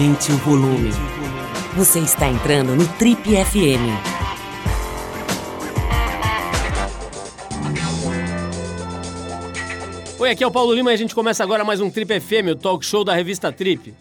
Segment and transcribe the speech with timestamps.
[0.00, 0.88] Aumente o volume.
[1.76, 3.84] Você está entrando no Trip FM.
[10.18, 12.52] Oi, aqui é o Paulo Lima e a gente começa agora mais um Trip FM,
[12.52, 13.92] o talk show da revista Trip.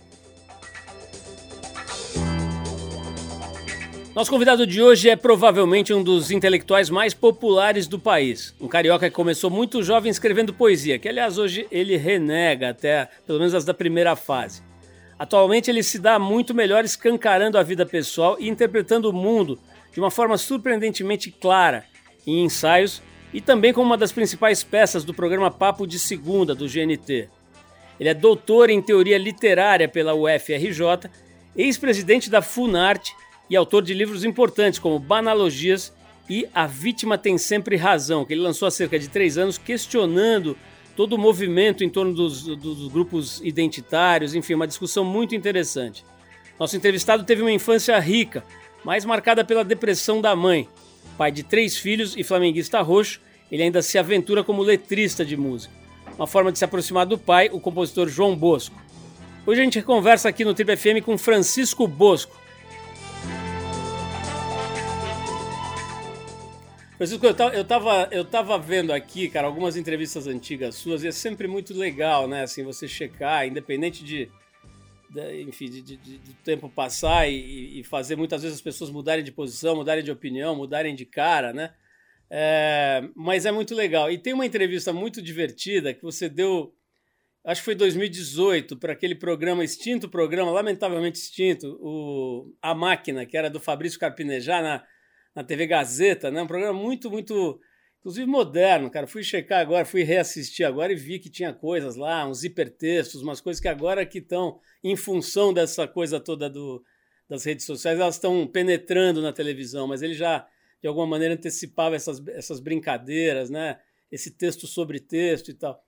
[4.16, 8.56] Nosso convidado de hoje é provavelmente um dos intelectuais mais populares do país.
[8.61, 13.39] Um carioca que começou muito jovem escrevendo poesia, que aliás hoje ele renega até pelo
[13.39, 14.68] menos as da primeira fase.
[15.19, 19.59] Atualmente ele se dá muito melhor escancarando a vida pessoal e interpretando o mundo
[19.92, 21.83] de uma forma surpreendentemente clara
[22.25, 23.01] em ensaios
[23.33, 27.28] e também como uma das principais peças do programa Papo de Segunda do GNT.
[28.00, 31.09] Ele é doutor em teoria literária pela UFRJ,
[31.54, 33.14] ex-presidente da Funarte
[33.50, 35.94] e autor de livros importantes como Banalogias
[36.30, 40.56] e A Vítima Tem Sempre Razão, que ele lançou há cerca de três anos, questionando
[41.00, 46.03] todo o movimento em torno dos, dos grupos identitários, enfim, uma discussão muito interessante.
[46.59, 48.44] Nosso entrevistado teve uma infância rica,
[48.83, 50.67] mais marcada pela depressão da mãe.
[51.17, 55.73] Pai de três filhos e flamenguista roxo, ele ainda se aventura como letrista de música.
[56.17, 58.75] Uma forma de se aproximar do pai, o compositor João Bosco.
[59.45, 62.38] Hoje a gente conversa aqui no Trip FM com Francisco Bosco,
[67.00, 71.08] Francisco, eu tava, eu, tava, eu tava vendo aqui, cara, algumas entrevistas antigas suas e
[71.08, 72.44] é sempre muito legal, né?
[72.44, 74.30] Assim, você checar, independente de,
[75.09, 79.23] de enfim, de, de, de, tempo passar e, e, fazer muitas vezes as pessoas mudarem
[79.23, 81.73] de posição, mudarem de opinião, mudarem de cara, né?
[82.30, 84.11] É, mas é muito legal.
[84.11, 86.75] E tem uma entrevista muito divertida que você deu,
[87.45, 93.38] acho que foi 2018, para aquele programa, extinto programa, lamentavelmente extinto, o A Máquina, que
[93.38, 94.83] era do Fabrício Carpinejar, na
[95.40, 96.42] na TV Gazeta, né?
[96.42, 97.62] Um programa muito, muito,
[98.00, 99.08] inclusive moderno, cara.
[99.08, 103.39] Fui checar agora, fui reassistir agora e vi que tinha coisas lá, uns hipertextos, umas
[103.39, 106.83] coisas que agora que estão em função dessa coisa toda do,
[107.30, 110.45] das redes sociais, elas estão penetrando na televisão, mas ele já
[110.82, 113.80] de alguma maneira antecipava essas, essas brincadeiras, né?
[114.11, 115.82] Esse texto sobre texto e tal.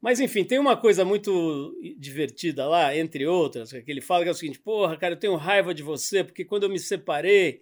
[0.00, 4.32] Mas enfim, tem uma coisa muito divertida lá, entre outras, que ele fala que é
[4.32, 7.60] o seguinte: porra, cara, eu tenho raiva de você, porque quando eu me separei,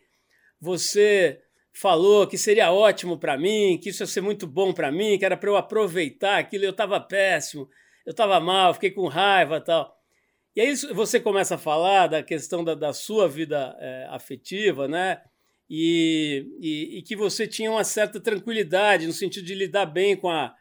[0.64, 1.40] você
[1.72, 5.24] falou que seria ótimo para mim, que isso ia ser muito bom para mim, que
[5.24, 7.68] era para eu aproveitar aquilo, eu estava péssimo,
[8.06, 9.94] eu estava mal, fiquei com raiva tal.
[10.56, 15.20] E aí você começa a falar da questão da, da sua vida é, afetiva, né?
[15.68, 20.28] E, e, e, que você tinha uma certa tranquilidade no sentido de lidar bem com
[20.28, 20.54] a.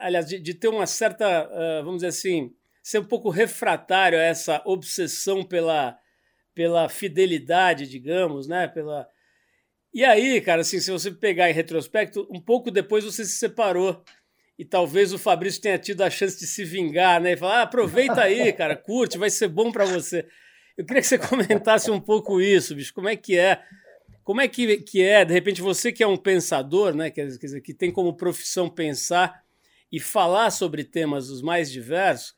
[0.00, 2.52] Aliás, de, de ter uma certa, uh, vamos dizer assim,
[2.82, 5.96] ser um pouco refratário a essa obsessão pela,
[6.58, 8.66] pela fidelidade, digamos, né?
[8.66, 9.06] Pela...
[9.94, 14.02] E aí, cara, assim, se você pegar em retrospecto, um pouco depois você se separou.
[14.58, 17.34] E talvez o Fabrício tenha tido a chance de se vingar, né?
[17.34, 20.26] E falar, ah, aproveita aí, cara, curte, vai ser bom para você.
[20.76, 22.92] Eu queria que você comentasse um pouco isso, bicho.
[22.92, 23.62] Como é que é?
[24.24, 27.08] Como é que, que é, de repente, você que é um pensador, né?
[27.08, 29.44] Quer dizer, que tem como profissão pensar
[29.92, 32.34] e falar sobre temas os mais diversos,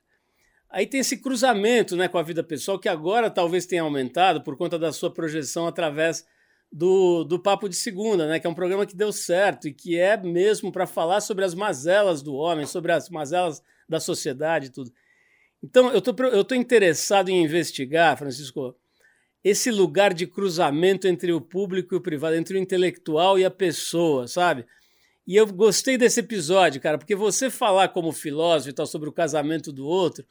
[0.71, 4.57] Aí tem esse cruzamento né, com a vida pessoal que agora talvez tenha aumentado por
[4.57, 6.25] conta da sua projeção através
[6.73, 9.99] do, do Papo de Segunda, né, que é um programa que deu certo e que
[9.99, 14.71] é mesmo para falar sobre as mazelas do homem, sobre as mazelas da sociedade e
[14.71, 14.93] tudo.
[15.63, 18.77] Então, eu tô, eu tô interessado em investigar, Francisco,
[19.43, 23.51] esse lugar de cruzamento entre o público e o privado, entre o intelectual e a
[23.51, 24.65] pessoa, sabe?
[25.27, 29.13] E eu gostei desse episódio, cara, porque você falar como filósofo e tal sobre o
[29.13, 30.25] casamento do outro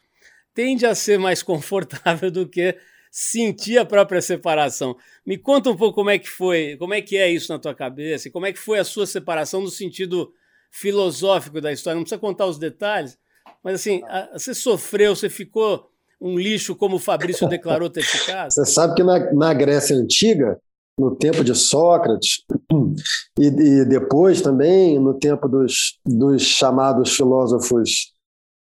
[0.60, 2.76] tende a ser mais confortável do que
[3.10, 4.94] sentir a própria separação.
[5.26, 7.74] Me conta um pouco como é que foi, como é que é isso na tua
[7.74, 10.34] cabeça, e como é que foi a sua separação no sentido
[10.70, 11.96] filosófico da história.
[11.96, 13.18] Não precisa contar os detalhes,
[13.64, 14.02] mas assim,
[14.34, 15.90] você sofreu, você ficou
[16.20, 18.52] um lixo como o Fabrício declarou ter ficado?
[18.52, 20.60] Você sabe que na, na Grécia Antiga,
[21.00, 22.44] no tempo de Sócrates,
[23.40, 28.19] e, e depois também no tempo dos, dos chamados filósofos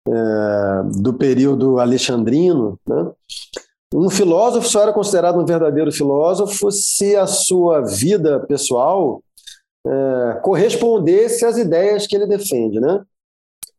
[0.08, 3.10] é, do período alexandrino, né?
[3.94, 9.22] Um filósofo só era considerado um verdadeiro filósofo se a sua vida pessoal
[9.86, 13.02] é, correspondesse às ideias que ele defende, né?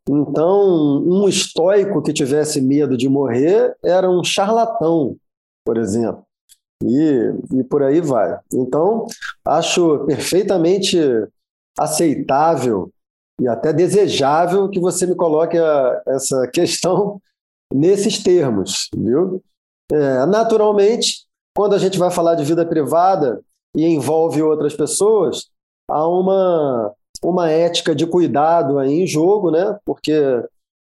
[0.09, 5.15] Então, um estoico que tivesse medo de morrer era um charlatão,
[5.63, 6.23] por exemplo.
[6.83, 8.39] E, e por aí vai.
[8.51, 9.05] Então,
[9.45, 10.97] acho perfeitamente
[11.77, 12.91] aceitável
[13.39, 17.21] e até desejável que você me coloque a, essa questão
[17.73, 19.41] nesses termos, viu?
[19.91, 21.25] É, naturalmente,
[21.55, 23.41] quando a gente vai falar de vida privada
[23.75, 25.45] e envolve outras pessoas,
[25.89, 26.93] há uma,
[27.23, 29.77] uma ética de cuidado aí em jogo, né?
[29.85, 30.13] Porque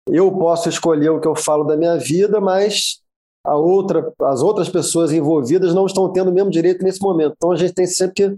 [0.07, 3.01] eu posso escolher o que eu falo da minha vida, mas
[3.46, 7.34] a outra, as outras pessoas envolvidas não estão tendo o mesmo direito nesse momento.
[7.36, 8.38] Então a gente tem sempre que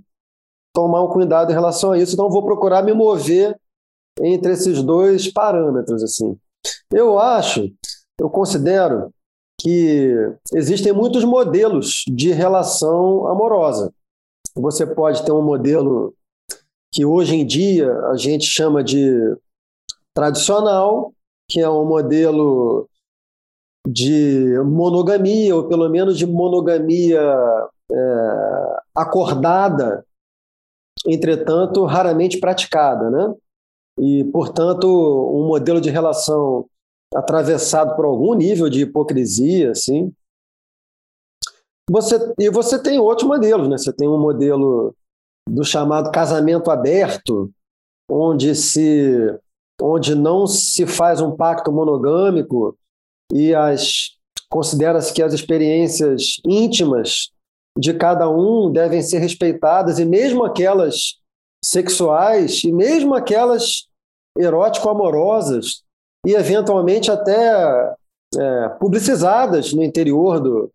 [0.73, 2.13] tomar um cuidado em relação a isso.
[2.13, 3.55] Então vou procurar me mover
[4.21, 6.37] entre esses dois parâmetros assim.
[6.91, 7.71] Eu acho,
[8.19, 9.11] eu considero
[9.59, 10.13] que
[10.53, 13.93] existem muitos modelos de relação amorosa.
[14.55, 16.13] Você pode ter um modelo
[16.91, 19.35] que hoje em dia a gente chama de
[20.13, 21.13] tradicional,
[21.49, 22.87] que é um modelo
[23.87, 27.21] de monogamia, ou pelo menos de monogamia
[27.91, 30.05] é, acordada,
[31.05, 33.33] entretanto, raramente praticada, né?
[33.99, 36.65] E, portanto, um modelo de relação
[37.13, 40.11] atravessado por algum nível de hipocrisia, assim.
[41.89, 43.77] Você, e você tem outros modelos, né?
[43.77, 44.93] Você tem um modelo
[45.47, 47.51] do chamado casamento aberto,
[48.09, 49.39] onde se
[49.81, 52.77] onde não se faz um pacto monogâmico
[53.33, 54.15] e as
[54.49, 57.29] considera-se que as experiências íntimas
[57.77, 61.19] de cada um devem ser respeitadas e mesmo aquelas
[61.63, 63.84] sexuais e mesmo aquelas
[64.37, 65.83] erótico-amorosas
[66.25, 67.93] e eventualmente até
[68.37, 70.71] é, publicizadas no interior do,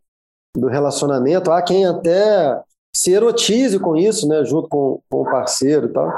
[0.56, 1.50] do relacionamento.
[1.50, 2.60] Há quem até
[2.94, 6.10] se erotize com isso, né, junto com, com o parceiro tal.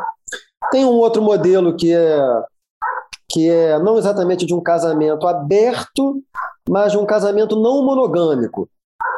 [0.71, 2.21] Tem um outro modelo que é
[3.31, 6.23] que é não exatamente de um casamento aberto,
[6.69, 8.69] mas de um casamento não monogâmico.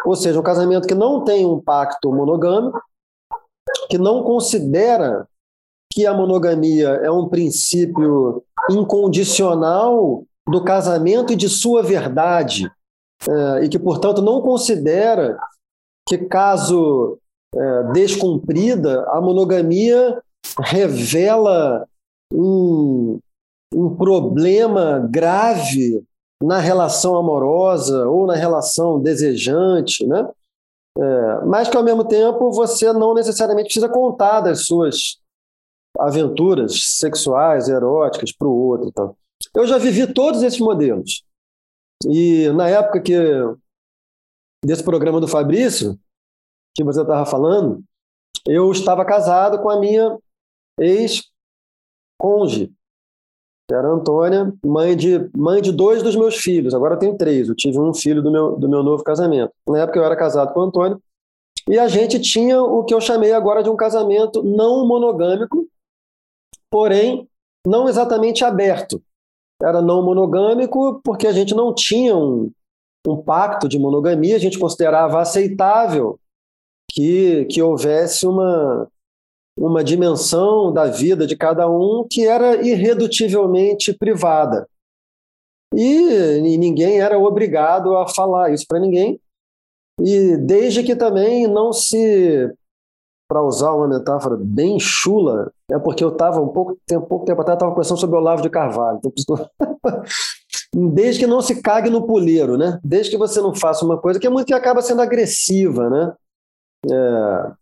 [0.06, 2.80] Ou seja, um casamento que não tem um pacto monogâmico,
[3.90, 5.26] que não considera
[5.94, 12.68] que a monogamia é um princípio incondicional do casamento e de sua verdade,
[13.28, 15.38] é, e que, portanto, não considera
[16.08, 17.16] que, caso
[17.54, 20.20] é, descumprida, a monogamia
[20.58, 21.86] revela
[22.32, 23.20] um,
[23.72, 26.02] um problema grave
[26.42, 30.28] na relação amorosa ou na relação desejante, né?
[30.98, 35.22] É, mas que ao mesmo tempo você não necessariamente precisa contar das suas
[35.98, 38.88] aventuras sexuais, eróticas para o outro.
[38.88, 39.16] Então.
[39.54, 41.24] Eu já vivi todos esses modelos.
[42.06, 43.14] E na época que
[44.64, 45.98] desse programa do Fabrício,
[46.74, 47.82] que você estava falando,
[48.46, 50.18] eu estava casado com a minha
[50.78, 52.72] ex-conge,
[53.68, 56.74] que era a Antônia, mãe de, mãe de dois dos meus filhos.
[56.74, 57.48] Agora eu tenho três.
[57.48, 59.52] Eu tive um filho do meu, do meu novo casamento.
[59.66, 60.98] Na época eu era casado com a Antônia.
[61.68, 65.66] E a gente tinha o que eu chamei agora de um casamento não monogâmico,
[66.74, 67.28] porém
[67.64, 69.00] não exatamente aberto.
[69.62, 72.50] Era não monogâmico porque a gente não tinha um,
[73.06, 76.18] um pacto de monogamia, a gente considerava aceitável
[76.90, 78.88] que, que houvesse uma,
[79.56, 84.68] uma dimensão da vida de cada um que era irredutivelmente privada.
[85.72, 89.20] E, e ninguém era obrigado a falar isso para ninguém.
[90.00, 92.52] E desde que também não se,
[93.28, 97.40] para usar uma metáfora bem chula, é porque eu estava um pouco tempo, pouco tempo
[97.40, 99.00] atrás, estava pensando sobre o Olavo de Carvalho.
[99.04, 99.50] Então,
[100.92, 102.78] desde que não se cague no puleiro, né?
[102.84, 106.14] Desde que você não faça uma coisa que é muito que acaba sendo agressiva, né?
[106.90, 107.52] É,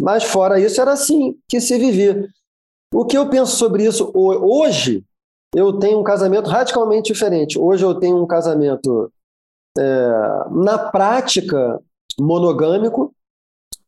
[0.00, 2.26] mas fora isso, era assim que se vivia.
[2.92, 5.04] O que eu penso sobre isso hoje,
[5.54, 7.58] eu tenho um casamento radicalmente diferente.
[7.58, 9.12] Hoje eu tenho um casamento,
[9.76, 10.08] é,
[10.50, 11.78] na prática,
[12.18, 13.07] monogâmico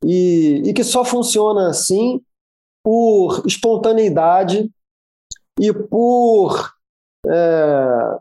[0.05, 2.21] e, e que só funciona assim
[2.83, 4.71] por espontaneidade
[5.61, 6.73] e por
[7.27, 8.19] é,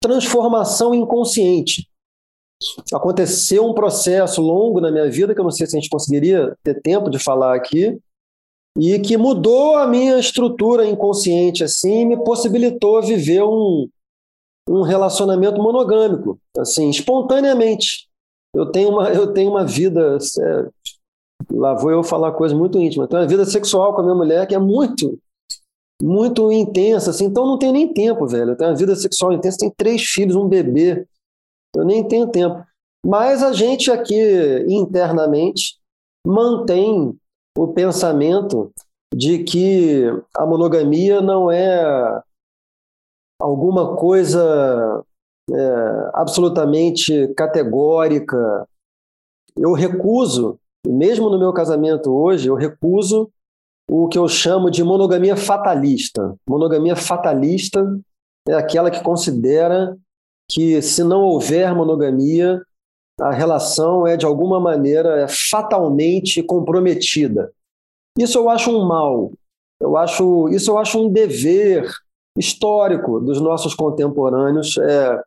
[0.00, 1.86] transformação inconsciente
[2.92, 6.56] aconteceu um processo longo na minha vida, que eu não sei se a gente conseguiria
[6.62, 7.98] ter tempo de falar aqui,
[8.78, 13.88] e que mudou a minha estrutura inconsciente assim, e me possibilitou viver um,
[14.68, 18.08] um relacionamento monogâmico, assim, espontaneamente.
[18.54, 20.68] Eu tenho uma, eu tenho uma vida, é,
[21.50, 24.46] lá vou eu falar coisa muito íntima, tenho uma vida sexual com a minha mulher
[24.46, 25.18] que é muito,
[26.00, 28.50] muito intensa, assim, então não tenho nem tempo, velho.
[28.50, 31.06] Eu tenho uma vida sexual intensa, tenho três filhos, um bebê,
[31.76, 32.64] eu nem tenho tempo.
[33.04, 35.76] Mas a gente aqui internamente
[36.26, 37.16] mantém
[37.56, 38.72] o pensamento
[39.14, 40.04] de que
[40.36, 42.22] a monogamia não é
[43.40, 45.04] alguma coisa
[45.50, 48.66] é, absolutamente categórica.
[49.56, 53.30] Eu recuso, mesmo no meu casamento hoje, eu recuso
[53.90, 56.34] o que eu chamo de monogamia fatalista.
[56.48, 57.98] Monogamia fatalista
[58.48, 59.96] é aquela que considera
[60.50, 62.60] que se não houver monogamia,
[63.20, 67.52] a relação é de alguma maneira é fatalmente comprometida.
[68.18, 69.32] Isso eu acho um mal.
[69.80, 71.90] Eu acho isso eu acho um dever
[72.38, 75.22] histórico dos nossos contemporâneos é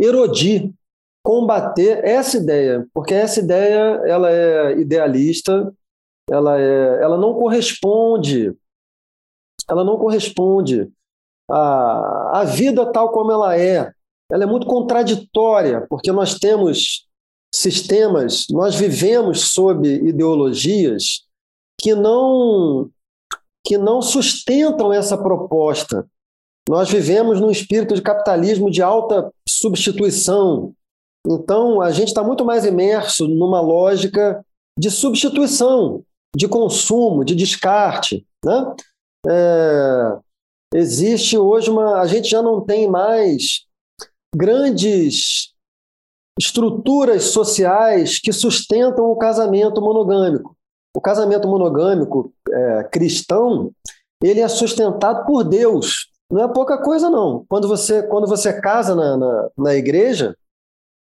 [0.00, 0.72] erodir
[1.22, 5.72] combater essa ideia, porque essa ideia ela é idealista,
[6.28, 8.54] ela, é, ela não corresponde,
[9.68, 10.90] ela não corresponde
[11.50, 13.92] à, à vida tal como ela é.
[14.30, 17.08] Ela é muito contraditória, porque nós temos
[17.52, 21.26] sistemas, nós vivemos sob ideologias
[21.80, 22.88] que não
[23.64, 26.08] que não sustentam essa proposta.
[26.68, 30.72] Nós vivemos num espírito de capitalismo de alta substituição.
[31.26, 34.44] Então, a gente está muito mais imerso numa lógica
[34.78, 36.02] de substituição,
[36.34, 38.26] de consumo, de descarte.
[38.44, 38.74] Né?
[39.28, 40.18] É,
[40.74, 42.00] existe hoje uma.
[42.00, 43.66] A gente já não tem mais
[44.34, 45.52] grandes
[46.38, 50.56] estruturas sociais que sustentam o casamento monogâmico.
[50.96, 53.70] O casamento monogâmico é, cristão
[54.22, 56.08] ele é sustentado por Deus.
[56.30, 57.44] Não é pouca coisa, não.
[57.48, 60.36] Quando você, quando você casa na, na, na igreja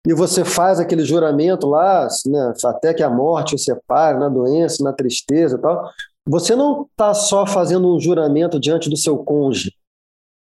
[0.07, 4.85] e você faz aquele juramento lá, né, até que a morte o separe, na doença,
[4.85, 5.91] na tristeza e tal,
[6.29, 9.73] você não está só fazendo um juramento diante do seu cônjuge.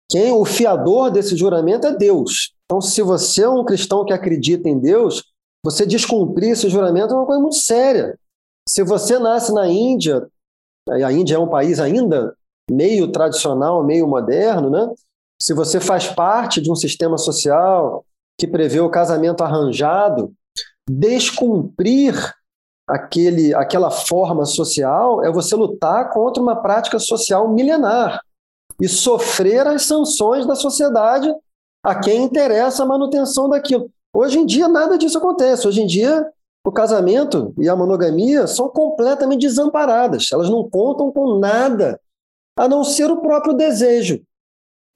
[0.10, 2.54] Quem o fiador desse juramento é Deus.
[2.66, 5.24] Então, se você é um cristão que acredita em Deus,
[5.66, 8.18] você descumprir esse juramento é uma coisa muito séria.
[8.68, 10.28] Se você nasce na Índia,
[10.88, 12.36] a Índia é um país ainda
[12.70, 14.92] meio tradicional, meio moderno, né?
[15.42, 18.06] Se você faz parte de um sistema social
[18.40, 20.34] que prevê o casamento arranjado,
[20.90, 22.34] descumprir
[22.88, 28.22] aquele, aquela forma social é você lutar contra uma prática social milenar
[28.82, 31.32] e sofrer as sanções da sociedade
[31.84, 33.92] a quem interessa a manutenção daquilo.
[34.14, 35.68] Hoje em dia nada disso acontece.
[35.68, 36.26] Hoje em dia
[36.66, 40.30] o casamento e a monogamia são completamente desamparadas.
[40.32, 42.00] Elas não contam com nada
[42.58, 44.22] a não ser o próprio desejo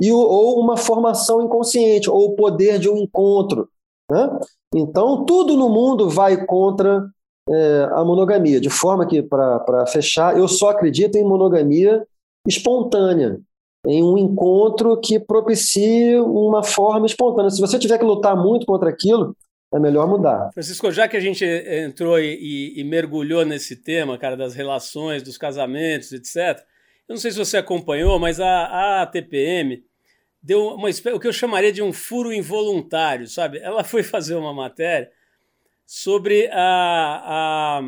[0.01, 3.69] e ou uma formação inconsciente ou o poder de um encontro.
[4.11, 4.39] Né?
[4.75, 7.05] Então tudo no mundo vai contra
[7.49, 12.05] é, a monogamia, de forma que para fechar, eu só acredito em monogamia
[12.47, 13.39] espontânea
[13.85, 17.49] em um encontro que propicie uma forma espontânea.
[17.49, 19.35] Se você tiver que lutar muito contra aquilo,
[19.73, 20.51] é melhor mudar.
[20.53, 25.37] Francisco, já que a gente entrou e, e, mergulhou nesse tema, cara, das relações, dos
[25.37, 26.63] casamentos, etc.,
[27.07, 29.83] eu não sei se você acompanhou, mas a, a TPM
[30.41, 33.59] deu uma, o que eu chamaria de um furo involuntário, sabe?
[33.59, 35.11] Ela foi fazer uma matéria
[35.85, 37.81] sobre a, a,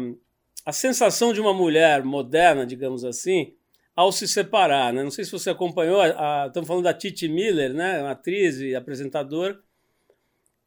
[0.65, 3.53] a sensação de uma mulher moderna, digamos assim,
[3.95, 4.93] ao se separar.
[4.93, 5.03] Né?
[5.03, 6.01] Não sei se você acompanhou,
[6.47, 8.01] estamos falando da Titi Miller, né?
[8.01, 9.59] uma atriz e apresentadora,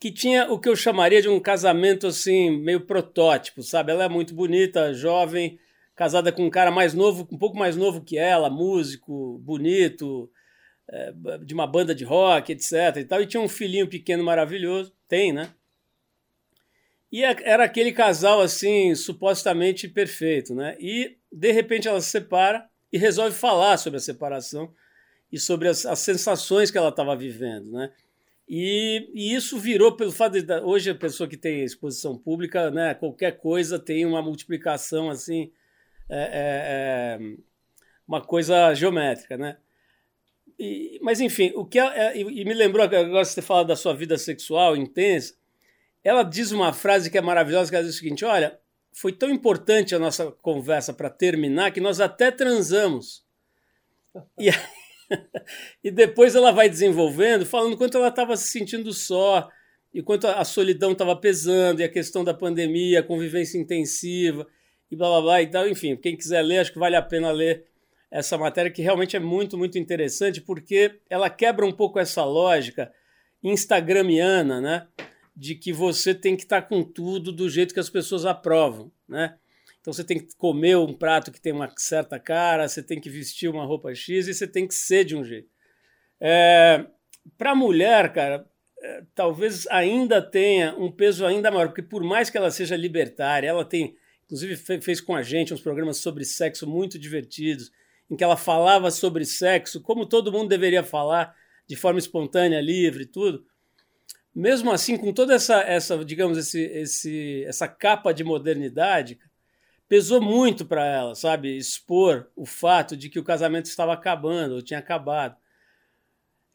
[0.01, 3.93] que tinha o que eu chamaria de um casamento assim, meio protótipo, sabe?
[3.93, 5.59] Ela é muito bonita, jovem,
[5.99, 10.31] casada com um cara mais novo, um pouco mais novo que ela, músico, bonito,
[10.89, 11.13] é,
[11.45, 12.99] de uma banda de rock, etc.
[12.99, 15.51] E, tal, e tinha um filhinho pequeno maravilhoso, tem, né?
[17.11, 20.77] E era aquele casal assim, supostamente perfeito, né?
[20.79, 24.73] E de repente ela se separa e resolve falar sobre a separação
[25.33, 27.91] e sobre as, as sensações que ela estava vivendo, né?
[28.49, 32.95] E, e, isso virou pelo fato de hoje a pessoa que tem exposição pública, né?
[32.95, 35.51] Qualquer coisa tem uma multiplicação assim,
[36.09, 37.37] é, é, é
[38.07, 39.57] uma coisa geométrica, né?
[40.59, 43.95] E, mas enfim, o que é, e, e me lembrou agora você falar da sua
[43.95, 45.35] vida sexual intensa.
[46.03, 48.59] Ela diz uma frase que é maravilhosa, que ela diz o seguinte: olha,
[48.93, 53.25] foi tão importante a nossa conversa para terminar que nós até transamos.
[54.37, 54.49] E,
[55.85, 59.49] e depois ela vai desenvolvendo, falando quanto ela estava se sentindo só,
[59.95, 64.47] e quanto a solidão estava pesando, e a questão da pandemia, a convivência intensiva,
[64.91, 65.69] e blá blá blá e tal.
[65.69, 67.67] Enfim, quem quiser ler, acho que vale a pena ler
[68.11, 72.91] essa matéria, que realmente é muito, muito interessante, porque ela quebra um pouco essa lógica
[73.43, 74.87] instagramiana, né?
[75.39, 78.91] de que você tem que estar tá com tudo do jeito que as pessoas aprovam,
[79.09, 79.37] né?
[79.81, 83.09] Então você tem que comer um prato que tem uma certa cara, você tem que
[83.09, 85.49] vestir uma roupa X e você tem que ser de um jeito.
[86.21, 86.85] É,
[87.39, 88.45] Para a mulher, cara,
[88.83, 93.49] é, talvez ainda tenha um peso ainda maior, porque por mais que ela seja libertária,
[93.49, 93.95] ela tem,
[94.29, 97.73] inclusive fez com a gente uns programas sobre sexo muito divertidos,
[98.09, 101.35] em que ela falava sobre sexo, como todo mundo deveria falar,
[101.67, 103.45] de forma espontânea, livre, tudo
[104.39, 109.19] mesmo assim, com toda essa, essa digamos, esse, esse, essa capa de modernidade,
[109.89, 111.57] pesou muito para ela, sabe?
[111.57, 115.37] Expor o fato de que o casamento estava acabando, ou tinha acabado.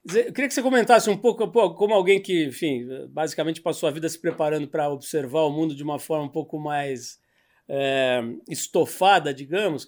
[0.06, 4.08] Eu queria que você comentasse um pouco, como alguém que, enfim, basicamente passou a vida
[4.08, 7.20] se preparando para observar o mundo de uma forma um pouco mais
[7.68, 9.84] é, estofada, digamos.
[9.84, 9.88] O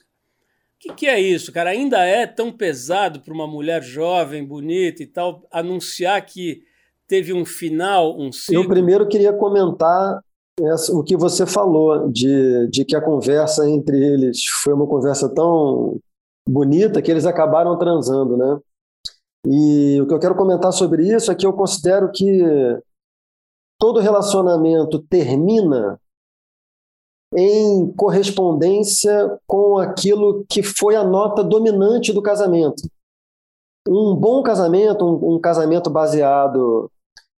[0.80, 1.72] que, que é isso, cara?
[1.72, 6.62] Ainda é tão pesado para uma mulher jovem, bonita e tal, anunciar que
[7.08, 8.64] teve um final, um ciclo?
[8.64, 10.20] Eu primeiro queria comentar
[10.62, 15.34] essa, o que você falou, de, de que a conversa entre eles foi uma conversa
[15.34, 16.00] tão
[16.48, 18.60] bonita que eles acabaram transando, né?
[19.48, 22.42] E o que eu quero comentar sobre isso é que eu considero que
[23.80, 26.00] todo relacionamento termina
[27.34, 32.84] em correspondência com aquilo que foi a nota dominante do casamento.
[33.88, 36.90] Um bom casamento, um, um casamento baseado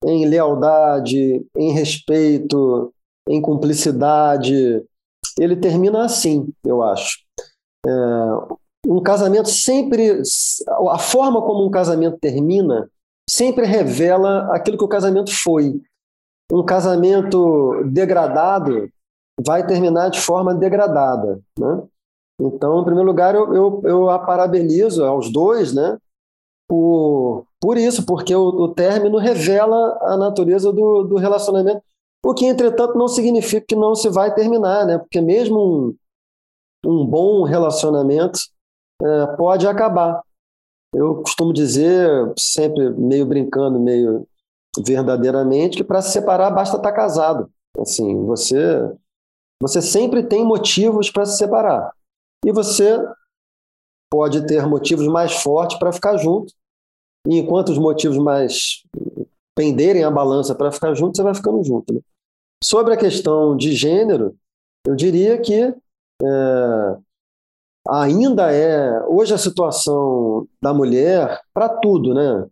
[0.04, 2.92] em lealdade, em respeito,
[3.28, 4.84] em cumplicidade,
[5.38, 7.18] ele termina assim, eu acho.
[7.84, 7.90] É,
[8.86, 10.22] um casamento sempre.
[10.90, 12.88] A forma como um casamento termina
[13.28, 15.80] sempre revela aquilo que o casamento foi.
[16.50, 18.88] Um casamento degradado
[19.44, 21.40] vai terminar de forma degradada.
[21.58, 21.82] Né?
[22.40, 25.98] Então, em primeiro lugar, eu, eu, eu a parabenizo aos dois né,
[26.68, 31.82] por, por isso, porque o, o término revela a natureza do, do relacionamento
[32.26, 34.98] o que, entretanto, não significa que não se vai terminar, né?
[34.98, 35.96] Porque mesmo
[36.84, 38.40] um, um bom relacionamento
[39.00, 40.20] é, pode acabar.
[40.92, 44.26] Eu costumo dizer, sempre meio brincando, meio
[44.84, 47.48] verdadeiramente, que para se separar basta estar tá casado.
[47.78, 48.90] Assim, você
[49.60, 51.92] você sempre tem motivos para se separar.
[52.44, 52.98] E você
[54.10, 56.52] pode ter motivos mais fortes para ficar junto.
[57.26, 58.82] E enquanto os motivos mais
[59.56, 61.92] penderem a balança para ficar junto, você vai ficando junto.
[61.92, 62.00] Né?
[62.62, 64.36] Sobre a questão de gênero,
[64.86, 66.96] eu diria que é,
[67.88, 72.46] ainda é hoje a situação da mulher para tudo, né?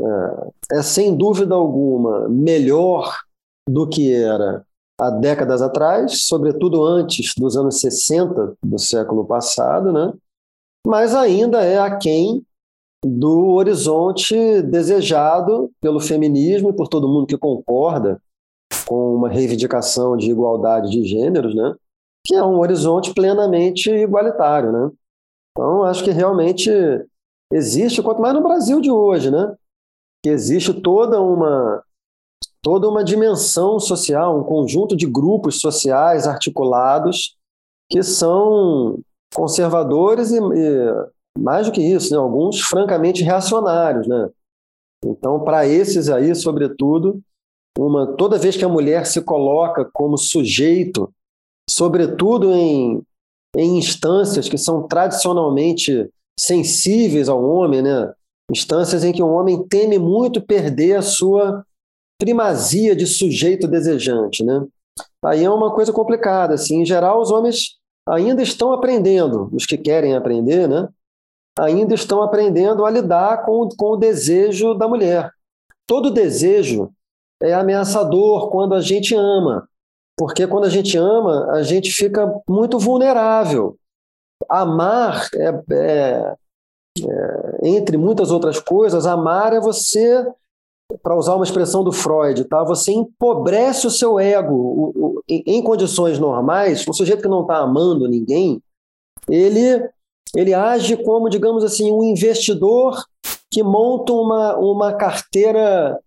[0.00, 3.18] É, é, sem dúvida alguma melhor
[3.68, 4.64] do que era
[5.00, 10.12] há décadas atrás, sobretudo antes dos anos 60 do século passado, né?
[10.86, 12.44] Mas ainda é aquém
[13.04, 18.20] do horizonte desejado pelo feminismo e por todo mundo que concorda
[18.86, 21.74] com uma reivindicação de igualdade de gêneros, né?
[22.26, 24.72] que é um horizonte plenamente igualitário.
[24.72, 24.90] Né?
[25.52, 26.70] Então, acho que realmente
[27.52, 29.54] existe, quanto mais no Brasil de hoje, né?
[30.22, 31.82] que existe toda uma,
[32.68, 37.34] toda uma dimensão social, um conjunto de grupos sociais articulados
[37.90, 39.00] que são
[39.34, 42.18] conservadores e, e mais do que isso, né?
[42.18, 44.06] alguns francamente reacionários.
[44.06, 44.28] Né?
[45.02, 47.22] Então, para esses aí, sobretudo,
[47.78, 51.10] uma toda vez que a mulher se coloca como sujeito,
[51.70, 53.02] sobretudo em,
[53.56, 56.06] em instâncias que são tradicionalmente
[56.38, 58.12] sensíveis ao homem, né?
[58.52, 61.64] instâncias em que o homem teme muito perder a sua
[62.18, 64.44] primazia de sujeito desejante.
[64.44, 64.66] Né?
[65.24, 66.54] Aí é uma coisa complicada.
[66.54, 66.82] Assim.
[66.82, 70.88] Em geral, os homens ainda estão aprendendo, os que querem aprender, né?
[71.58, 75.30] ainda estão aprendendo a lidar com, com o desejo da mulher.
[75.86, 76.90] Todo desejo
[77.42, 79.68] é ameaçador quando a gente ama,
[80.16, 83.76] porque quando a gente ama, a gente fica muito vulnerável.
[84.48, 86.34] Amar é, é,
[87.00, 90.24] é entre muitas outras coisas, amar é você,
[91.02, 92.64] para usar uma expressão do Freud, tá?
[92.64, 94.54] Você empobrece o seu ego.
[94.54, 98.62] O, o, em, em condições normais, o sujeito que não está amando ninguém,
[99.28, 99.88] ele
[100.36, 103.02] ele age como, digamos assim, um investidor
[103.50, 105.98] que monta uma, uma carteira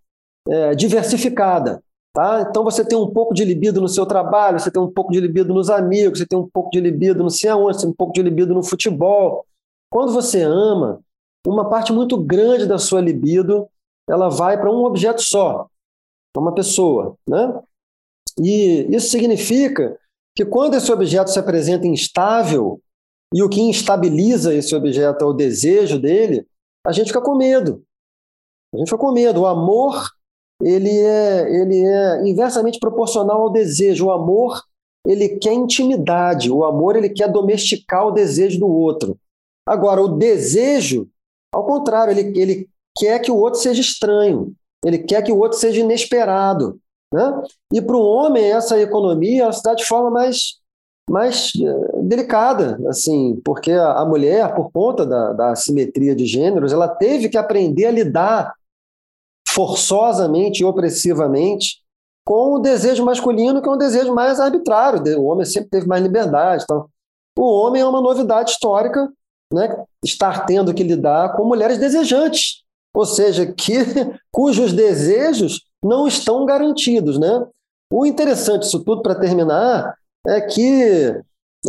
[0.47, 1.83] é, diversificada.
[2.13, 2.45] Tá?
[2.47, 5.19] Então você tem um pouco de libido no seu trabalho, você tem um pouco de
[5.19, 7.95] libido nos amigos, você tem um pouco de libido não sei aonde, você tem um
[7.95, 9.45] pouco de libido no futebol.
[9.89, 10.99] Quando você ama,
[11.47, 13.67] uma parte muito grande da sua libido
[14.09, 15.67] ela vai para um objeto só,
[16.33, 17.15] para uma pessoa.
[17.27, 17.61] Né?
[18.39, 19.97] E isso significa
[20.35, 22.81] que quando esse objeto se apresenta instável,
[23.33, 26.45] e o que instabiliza esse objeto é o desejo dele,
[26.85, 27.83] a gente fica com medo.
[28.73, 29.41] A gente fica com medo.
[29.41, 30.09] O amor
[30.63, 34.07] ele é, ele é inversamente proporcional ao desejo.
[34.07, 34.61] O amor,
[35.05, 36.51] ele quer intimidade.
[36.51, 39.17] O amor, ele quer domesticar o desejo do outro.
[39.67, 41.07] Agora, o desejo,
[41.53, 44.53] ao contrário, ele, ele quer que o outro seja estranho.
[44.85, 46.79] Ele quer que o outro seja inesperado.
[47.13, 47.43] Né?
[47.73, 50.59] E para o homem, essa economia ela se dá de forma mais,
[51.09, 56.71] mais uh, delicada, assim, porque a, a mulher, por conta da, da assimetria de gêneros,
[56.71, 58.53] ela teve que aprender a lidar
[59.49, 61.81] forçosamente e opressivamente
[62.25, 65.19] com o desejo masculino, que é um desejo mais arbitrário.
[65.19, 66.63] O homem sempre teve mais liberdade.
[66.63, 66.87] Então,
[67.37, 69.11] o homem é uma novidade histórica,
[69.53, 69.83] né?
[70.03, 72.60] estar tendo que lidar com mulheres desejantes,
[72.93, 73.75] ou seja, que
[74.31, 77.19] cujos desejos não estão garantidos.
[77.19, 77.45] Né?
[77.91, 79.95] O interessante disso tudo, para terminar,
[80.27, 81.15] é que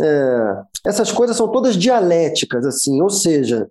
[0.01, 3.69] é, essas coisas são todas dialéticas, assim, ou seja,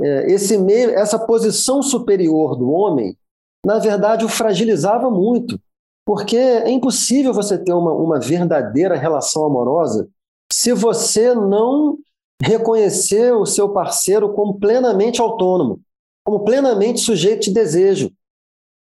[0.00, 3.16] é, esse meio, essa posição superior do homem
[3.64, 5.58] na verdade, o fragilizava muito,
[6.04, 10.08] porque é impossível você ter uma, uma verdadeira relação amorosa
[10.52, 11.96] se você não
[12.42, 15.80] reconhecer o seu parceiro como plenamente autônomo,
[16.24, 18.10] como plenamente sujeito de desejo.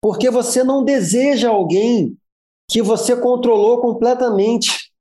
[0.01, 2.17] Porque você não deseja alguém
[2.69, 4.91] que você controlou completamente.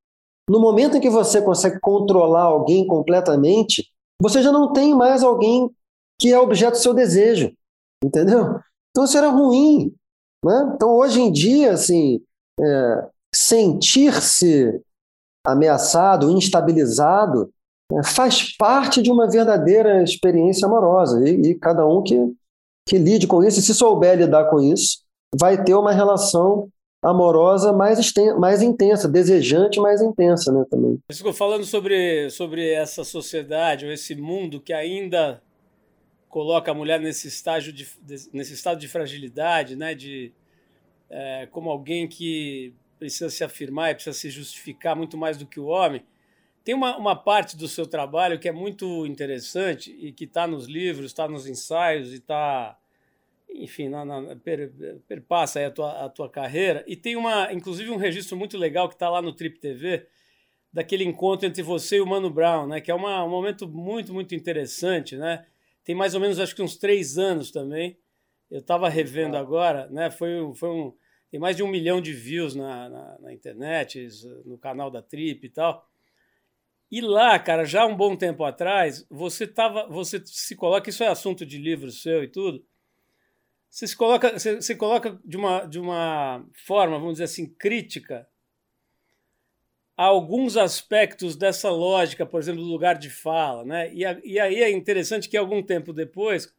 [0.49, 3.87] No momento em que você consegue controlar alguém completamente,
[4.21, 5.71] você já não tem mais alguém
[6.21, 7.53] que é objeto do seu desejo,
[8.03, 8.59] entendeu?
[8.91, 9.95] Então isso era ruim.
[10.45, 10.73] Né?
[10.75, 12.21] Então hoje em dia, assim,
[12.61, 14.83] é, sentir-se
[15.47, 17.53] ameaçado, instabilizado,
[18.05, 22.17] faz parte de uma verdadeira experiência amorosa e, e cada um que,
[22.87, 24.99] que lide com isso, e se souber lidar com isso,
[25.39, 26.69] vai ter uma relação
[27.03, 30.99] amorosa mais, mais intensa, desejante, mais intensa, né, também.
[31.09, 35.41] Estou falando sobre, sobre essa sociedade, ou esse mundo que ainda
[36.29, 37.89] coloca a mulher nesse estágio de,
[38.33, 40.33] nesse estado de fragilidade, né, de
[41.09, 45.61] é, como alguém que precisa se afirmar e precisa se justificar muito mais do que
[45.61, 46.03] o homem.
[46.69, 50.67] Tem uma, uma parte do seu trabalho que é muito interessante e que está nos
[50.67, 52.79] livros, está nos ensaios e está
[53.49, 54.71] enfim, na, na, per,
[55.09, 56.85] perpassa a tua, a tua carreira.
[56.87, 60.07] E tem uma, inclusive um registro muito legal que está lá no Trip TV,
[60.71, 62.83] daquele encontro entre você e o Mano Brown, né?
[62.83, 65.47] Que é uma, um momento muito, muito interessante, né?
[65.83, 67.97] Tem mais ou menos, acho que uns três anos também.
[68.51, 70.11] Eu estava revendo agora, né?
[70.11, 70.95] Foi, foi um,
[71.31, 74.07] tem mais de um milhão de views na, na, na internet,
[74.45, 75.88] no canal da Trip e tal.
[76.91, 81.09] E lá, cara, já um bom tempo atrás, você tava, você se coloca, isso é
[81.09, 82.65] assunto de livro seu e tudo,
[83.69, 88.27] você se coloca, você, você coloca de uma, de uma forma, vamos dizer assim, crítica
[89.95, 93.93] a alguns aspectos dessa lógica, por exemplo, do lugar de fala, né?
[93.93, 96.55] E, a, e aí é interessante que algum tempo depois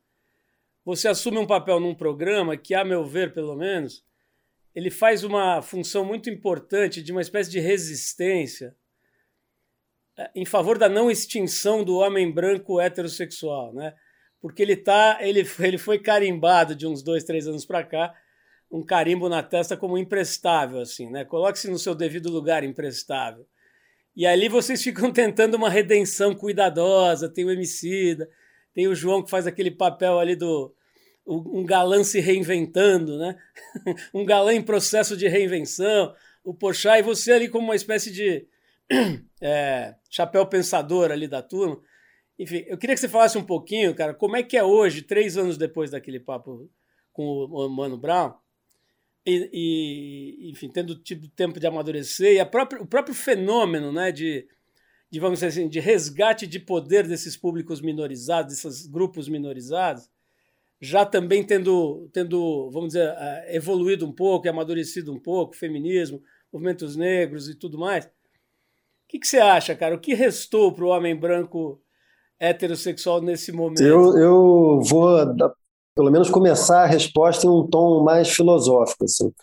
[0.86, 4.04] você assume um papel num programa que, a meu ver, pelo menos,
[4.76, 8.76] ele faz uma função muito importante de uma espécie de resistência
[10.36, 13.94] em favor da não extinção do homem branco heterossexual, né?
[14.42, 18.14] porque ele tá, ele, ele foi carimbado de uns dois, três anos para cá,
[18.72, 21.26] um carimbo na testa como imprestável, assim, né?
[21.26, 23.46] Coloque-se no seu devido lugar, imprestável.
[24.16, 28.30] E ali vocês ficam tentando uma redenção cuidadosa, tem o Emicida,
[28.74, 30.74] tem o João que faz aquele papel ali do
[31.32, 33.36] um galã se reinventando, né?
[34.14, 38.48] um galã em processo de reinvenção, o Pochá e você ali como uma espécie de
[39.41, 41.80] é, chapéu pensador ali da turma.
[42.38, 45.38] Enfim, eu queria que você falasse um pouquinho, cara, como é que é hoje, três
[45.38, 46.69] anos depois daquele papo
[47.12, 48.34] com o Mano Brown,
[49.25, 54.47] e, e enfim, tendo tido tempo de amadurecer, e própria, o próprio fenômeno, né, de,
[55.12, 60.10] de, vamos dizer assim, de resgate de poder desses públicos minorizados, desses grupos minorizados,
[60.80, 66.23] já também tendo, tendo vamos dizer, eh, evoluído um pouco, amadurecido um pouco, feminismo,
[66.54, 68.10] movimentos negros e tudo mais.
[69.10, 69.95] O que, que você acha, cara?
[69.95, 71.82] O que restou para o homem branco
[72.39, 73.82] heterossexual nesse momento?
[73.82, 75.17] Eu, eu vou,
[75.95, 79.06] pelo menos, começar a resposta em um tom mais filosófico.
[79.06, 79.34] Assim.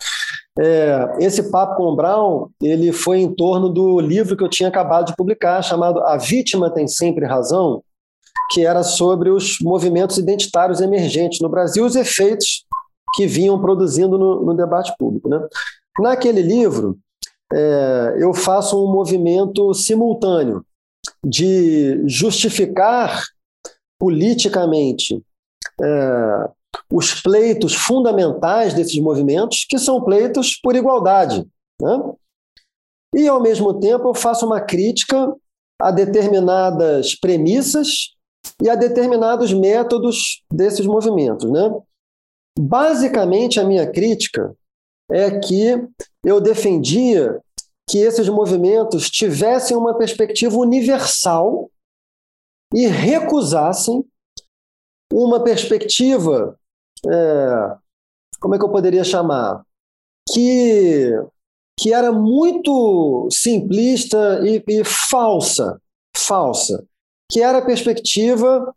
[0.57, 4.69] É, esse papo com o Brown ele foi em torno do livro que eu tinha
[4.69, 7.83] acabado de publicar, chamado A Vítima Tem Sempre Razão,
[8.51, 12.65] que era sobre os movimentos identitários emergentes no Brasil os efeitos
[13.15, 15.27] que vinham produzindo no, no debate público.
[15.27, 15.45] Né?
[15.99, 16.97] Naquele livro,
[17.53, 20.65] é, eu faço um movimento simultâneo
[21.23, 23.23] de justificar
[23.99, 25.23] politicamente
[25.81, 26.49] é,
[26.91, 31.45] os pleitos fundamentais desses movimentos, que são pleitos por igualdade.
[31.81, 32.13] Né?
[33.15, 35.33] E, ao mesmo tempo, eu faço uma crítica
[35.79, 38.15] a determinadas premissas
[38.61, 41.49] e a determinados métodos desses movimentos.
[41.49, 41.71] Né?
[42.59, 44.55] Basicamente, a minha crítica
[45.09, 45.87] é que
[46.23, 47.41] eu defendia
[47.89, 51.69] que esses movimentos tivessem uma perspectiva universal
[52.73, 54.03] e recusassem
[55.11, 56.59] uma perspectiva,
[57.09, 57.77] é,
[58.41, 59.63] como é que eu poderia chamar?
[60.33, 61.11] Que,
[61.79, 65.81] que era muito simplista e, e falsa,
[66.15, 66.85] falsa,
[67.31, 68.75] que era a perspectiva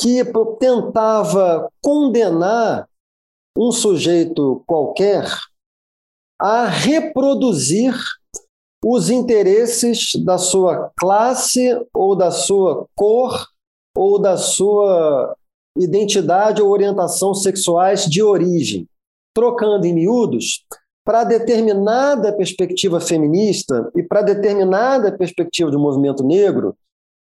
[0.00, 0.22] que
[0.60, 2.88] tentava condenar
[3.58, 5.26] um sujeito qualquer
[6.38, 7.94] a reproduzir
[8.84, 13.46] os interesses da sua classe ou da sua cor
[13.96, 15.34] ou da sua
[15.76, 18.88] identidade ou orientação sexuais de origem,
[19.34, 20.64] trocando em miúdos
[21.04, 26.76] para determinada perspectiva feminista e para determinada perspectiva do movimento negro,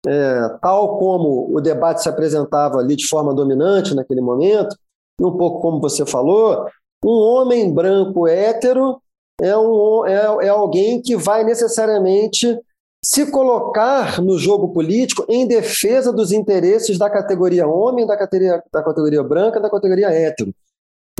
[0.07, 4.77] é, tal como o debate se apresentava ali de forma dominante naquele momento,
[5.19, 6.67] e um pouco como você falou,
[7.05, 9.01] um homem branco hétero
[9.41, 12.59] é, um, é, é alguém que vai necessariamente
[13.05, 18.83] se colocar no jogo político em defesa dos interesses da categoria homem, da categoria, da
[18.83, 20.55] categoria branca, da categoria hétero.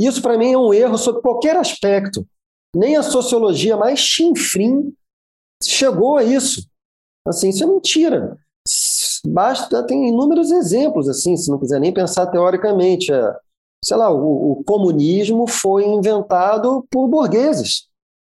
[0.01, 2.25] Isso, para mim, é um erro sobre qualquer aspecto.
[2.75, 4.95] Nem a sociologia mais chinfrim
[5.62, 6.66] chegou a isso.
[7.27, 8.38] Assim, isso é mentira.
[9.27, 13.12] Basta, tem inúmeros exemplos, assim, se não quiser nem pensar teoricamente.
[13.12, 13.37] É,
[13.85, 17.88] sei lá, o, o comunismo foi inventado por burgueses.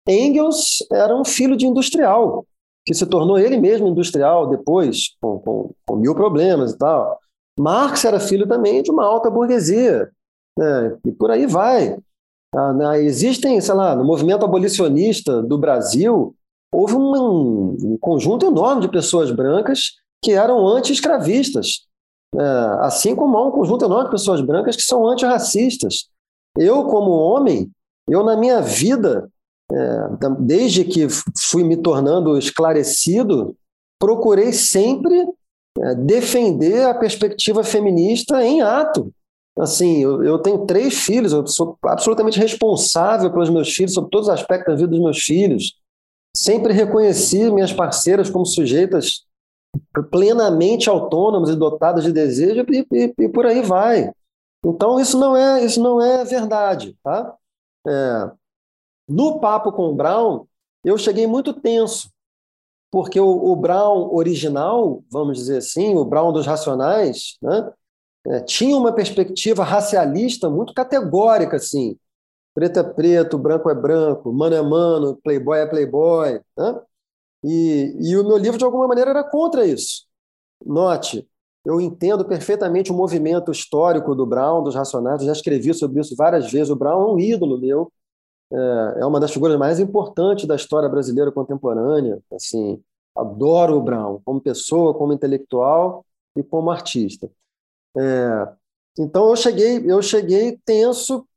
[0.08, 2.46] Engels era um filho de industrial,
[2.86, 7.20] que se tornou ele mesmo industrial depois, com, com, com mil problemas e tal.
[7.60, 10.10] Marx era filho também de uma alta burguesia,
[10.58, 10.98] né?
[11.06, 11.98] e por aí vai.
[12.56, 13.04] Ah, né?
[13.04, 16.36] Existem, sei lá, no movimento abolicionista do Brasil,
[16.74, 21.88] houve um, um conjunto enorme de pessoas brancas que eram anti-escravistas,
[22.36, 22.42] é,
[22.82, 26.10] assim como há um conjunto enorme de pessoas brancas que são antirracistas.
[26.58, 27.72] Eu, como homem,
[28.08, 29.30] eu na minha vida,
[29.72, 29.76] é,
[30.40, 31.08] desde que
[31.50, 33.56] fui me tornando esclarecido,
[34.00, 35.26] procurei sempre
[35.80, 39.12] é, defender a perspectiva feminista em ato.
[39.58, 44.28] Assim, eu, eu, tenho três filhos, eu sou absolutamente responsável pelos meus filhos, sobre todos
[44.28, 45.74] os aspectos da vida dos meus filhos.
[46.36, 49.26] Sempre reconheci minhas parceiras como sujeitas
[50.12, 54.12] plenamente autônomas e dotadas de desejo e, e, e, por aí vai.
[54.66, 57.36] Então isso não é isso não é verdade, tá?
[57.88, 58.32] É,
[59.08, 60.46] no papo com o Brown
[60.84, 62.10] eu cheguei muito tenso
[62.92, 67.72] porque o, o, Brown original, vamos dizer assim, o Brown dos Racionais, né,
[68.28, 71.98] é, tinha uma perspectiva racialista muito categórica, assim,
[72.54, 76.82] preto é preto, branco é branco, mano é mano, playboy é playboy, né?
[77.44, 80.06] E, e o meu livro, de alguma maneira, era contra isso.
[80.66, 81.28] Note,
[81.66, 86.52] eu entendo perfeitamente o movimento histórico do Brown, dos Racionais, já escrevi sobre isso várias
[86.52, 86.70] vezes.
[86.70, 87.92] O Brown é um ídolo meu,
[88.52, 92.20] é, é uma das figuras mais importantes da história brasileira contemporânea.
[92.34, 92.82] Assim,
[93.16, 97.30] adoro o Brown como pessoa, como intelectual e como artista.
[97.98, 98.54] É,
[99.00, 101.28] então eu cheguei, eu cheguei tenso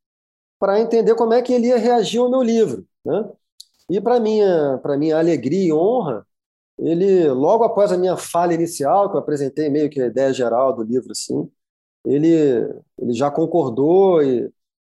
[0.58, 3.30] para entender como é que ele ia reagir ao meu livro, né?
[3.92, 6.26] E para minha, para minha alegria e honra,
[6.78, 10.74] ele logo após a minha fala inicial, que eu apresentei meio que a ideia geral
[10.74, 11.50] do livro assim,
[12.04, 12.32] ele
[12.98, 14.50] ele já concordou e,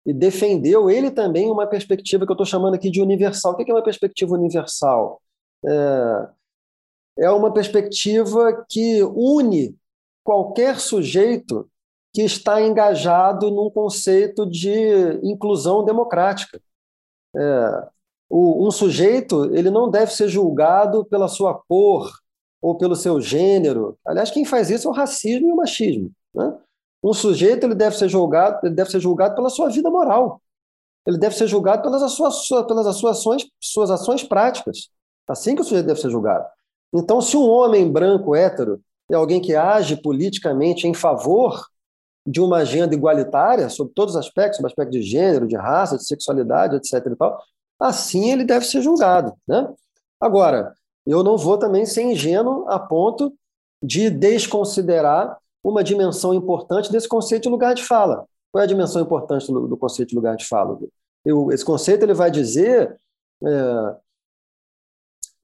[0.07, 3.53] e defendeu ele também uma perspectiva que eu estou chamando aqui de universal.
[3.53, 5.21] O que é uma perspectiva universal?
[5.67, 6.29] É,
[7.27, 9.77] é uma perspectiva que une
[10.25, 11.71] qualquer sujeito
[12.15, 16.59] que está engajado num conceito de inclusão democrática.
[17.37, 17.89] É,
[18.29, 22.11] o, um sujeito ele não deve ser julgado pela sua cor
[22.61, 23.97] ou pelo seu gênero.
[24.07, 26.11] Aliás, quem faz isso é o racismo e o machismo.
[26.35, 26.57] Né?
[27.03, 30.41] Um sujeito ele deve ser julgado, ele deve ser julgado pela sua vida moral.
[31.07, 34.89] Ele deve ser julgado pelas suas, pelas suas ações, suas ações práticas.
[35.29, 36.45] Assim que o sujeito deve ser julgado.
[36.93, 41.65] Então, se um homem branco hétero é alguém que age politicamente em favor
[42.27, 46.05] de uma agenda igualitária sobre todos os aspectos, sobre aspecto de gênero, de raça, de
[46.05, 47.07] sexualidade, etc.
[47.07, 47.41] E tal,
[47.79, 49.35] assim ele deve ser julgado.
[49.47, 49.69] Né?
[50.21, 50.75] Agora,
[51.07, 53.33] eu não vou também ser ingênuo a ponto
[53.83, 58.27] de desconsiderar uma dimensão importante desse conceito de lugar de fala.
[58.51, 60.79] Qual é a dimensão importante do, do conceito de lugar de fala?
[61.25, 62.97] Eu, esse conceito ele vai dizer,
[63.45, 63.97] é,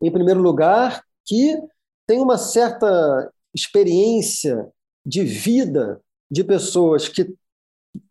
[0.01, 1.61] em primeiro lugar, que
[2.07, 4.69] tem uma certa experiência
[5.05, 7.35] de vida de pessoas que,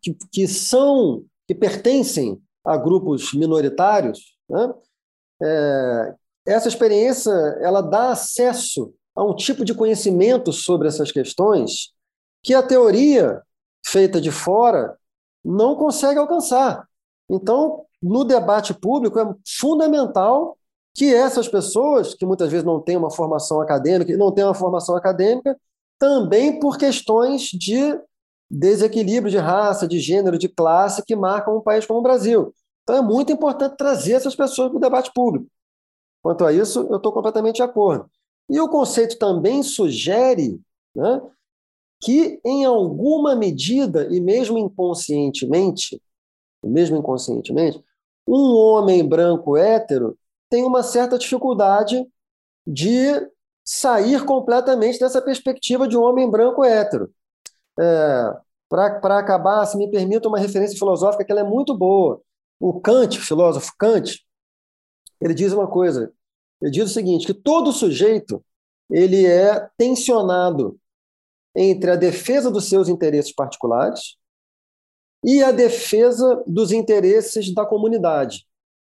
[0.00, 4.72] que, que são, que pertencem a grupos minoritários, né?
[5.42, 6.14] é,
[6.46, 11.92] essa experiência ela dá acesso a um tipo de conhecimento sobre essas questões
[12.42, 13.42] que a teoria
[13.84, 14.96] feita de fora
[15.44, 16.86] não consegue alcançar.
[17.28, 20.56] Então, no debate público é fundamental
[20.94, 24.96] que essas pessoas, que muitas vezes não têm uma formação acadêmica, não têm uma formação
[24.96, 25.56] acadêmica,
[25.98, 27.98] também por questões de
[28.52, 32.54] desequilíbrio de raça, de gênero, de classe que marcam um país como o Brasil.
[32.82, 35.46] Então é muito importante trazer essas pessoas para o debate público.
[36.22, 38.10] Quanto a isso, eu estou completamente de acordo.
[38.50, 40.60] E o conceito também sugere
[40.94, 41.22] né,
[42.00, 46.00] que, em alguma medida, e mesmo inconscientemente,
[46.62, 47.82] mesmo inconscientemente,
[48.26, 50.16] um homem branco hétero
[50.50, 52.06] tem uma certa dificuldade
[52.66, 53.28] de
[53.64, 57.10] sair completamente dessa perspectiva de um homem branco hétero.
[57.82, 62.22] É, Para acabar, se me permita uma referência filosófica que ela é muito boa.
[62.60, 64.24] O Kant, o filósofo Kant,
[65.20, 66.12] ele diz uma coisa.
[66.60, 68.44] Ele diz o seguinte, que todo sujeito
[68.90, 70.78] ele é tensionado
[71.54, 74.16] entre a defesa dos seus interesses particulares
[75.24, 78.46] e a defesa dos interesses da comunidade.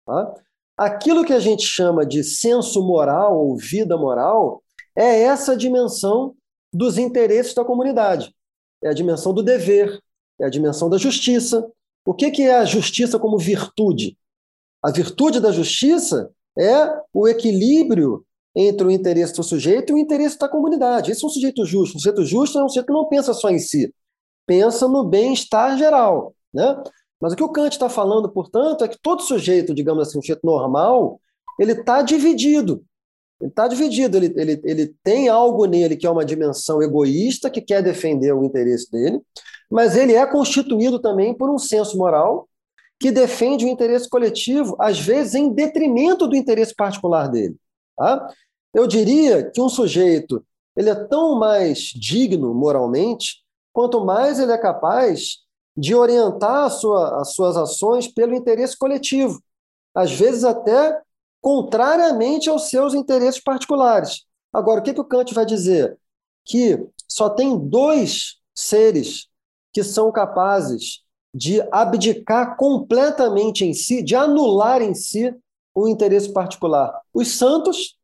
[0.05, 0.33] Tá?
[0.77, 4.63] Aquilo que a gente chama de senso moral ou vida moral
[4.95, 6.35] é essa dimensão
[6.73, 8.35] dos interesses da comunidade.
[8.83, 9.99] É a dimensão do dever,
[10.39, 11.65] é a dimensão da justiça.
[12.05, 14.17] O que é a justiça como virtude?
[14.83, 18.23] A virtude da justiça é o equilíbrio
[18.55, 21.11] entre o interesse do sujeito e o interesse da comunidade.
[21.11, 21.97] Esse é um sujeito justo.
[21.97, 23.93] Um sujeito justo é um sujeito que não pensa só em si,
[24.45, 26.33] pensa no bem-estar geral.
[26.53, 26.75] Né?
[27.21, 30.21] Mas o que o Kant está falando, portanto, é que todo sujeito, digamos assim, um
[30.21, 31.19] sujeito normal,
[31.59, 32.83] ele está dividido.
[33.39, 37.61] Ele está dividido, ele, ele, ele tem algo nele que é uma dimensão egoísta, que
[37.61, 39.21] quer defender o interesse dele,
[39.69, 42.47] mas ele é constituído também por um senso moral
[42.99, 47.55] que defende o interesse coletivo, às vezes em detrimento do interesse particular dele.
[47.95, 48.27] Tá?
[48.73, 50.43] Eu diria que um sujeito
[50.75, 55.39] ele é tão mais digno moralmente, quanto mais ele é capaz
[55.75, 59.39] de orientar sua, as suas ações pelo interesse coletivo,
[59.93, 60.99] às vezes até
[61.41, 64.25] contrariamente aos seus interesses particulares.
[64.51, 65.97] Agora, o que, que o Kant vai dizer?
[66.45, 69.27] Que só tem dois seres
[69.71, 75.33] que são capazes de abdicar completamente em si, de anular em si
[75.75, 76.99] o interesse particular.
[77.13, 77.97] Os santos,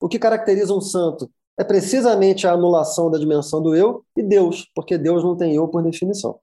[0.00, 4.68] o que caracteriza um santo é precisamente a anulação da dimensão do eu e Deus,
[4.74, 6.40] porque Deus não tem eu por definição.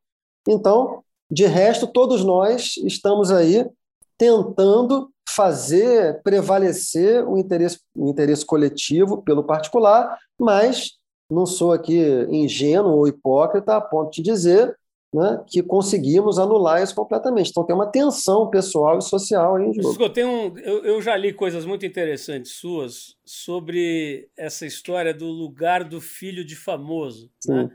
[0.48, 3.70] Então, de resto, todos nós estamos aí
[4.18, 10.94] tentando fazer prevalecer o interesse, o interesse coletivo pelo particular, mas
[11.30, 14.76] não sou aqui ingênuo ou hipócrita a ponto de dizer
[15.14, 17.50] né, que conseguimos anular isso completamente.
[17.50, 20.12] Então tem uma tensão pessoal e social aí em jogo.
[20.16, 25.84] Eu, um, eu, eu, já li coisas muito interessantes suas sobre essa história do lugar
[25.84, 27.32] do filho de famoso.
[27.48, 27.70] Né?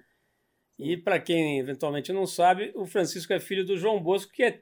[0.78, 4.60] E para quem eventualmente não sabe, o Francisco é filho do João Bosco, que é,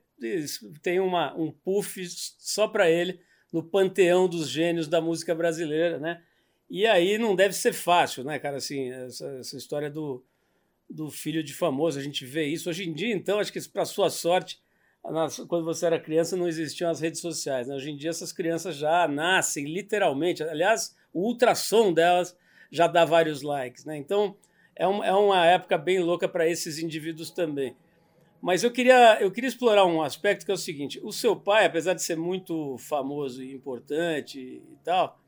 [0.83, 2.05] tem uma, um puff
[2.38, 3.20] só para ele
[3.53, 6.22] no panteão dos gênios da música brasileira, né?
[6.70, 8.57] E aí não deve ser fácil, né, cara?
[8.57, 10.25] Assim, essa, essa história do,
[10.88, 12.70] do filho de famoso, a gente vê isso.
[12.70, 14.59] Hoje em dia, então, acho que para sua sorte,
[15.48, 17.66] quando você era criança não existiam as redes sociais.
[17.66, 17.75] Né?
[17.75, 20.42] Hoje em dia essas crianças já nascem literalmente.
[20.42, 22.37] Aliás, o ultrassom delas
[22.70, 23.85] já dá vários likes.
[23.85, 23.96] Né?
[23.96, 24.37] Então
[24.76, 27.76] é, um, é uma época bem louca para esses indivíduos também.
[28.40, 31.64] Mas eu queria, eu queria explorar um aspecto que é o seguinte: o seu pai,
[31.64, 35.20] apesar de ser muito famoso e importante e tal,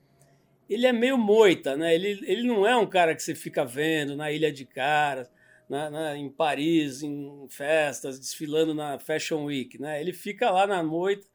[0.69, 1.95] ele é meio moita, né?
[1.95, 5.31] Ele, ele não é um cara que você fica vendo na Ilha de Caras
[5.69, 9.81] na, na, em Paris, em festas, desfilando na Fashion Week.
[9.81, 10.01] Né?
[10.01, 11.27] Ele fica lá na noite,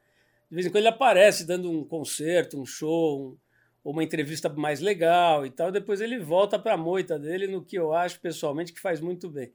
[0.50, 3.38] de vez em quando ele aparece dando um concerto, um show, um,
[3.84, 5.72] uma entrevista mais legal e tal.
[5.72, 9.30] Depois ele volta para a moita dele, no que eu acho pessoalmente que faz muito
[9.30, 9.54] bem.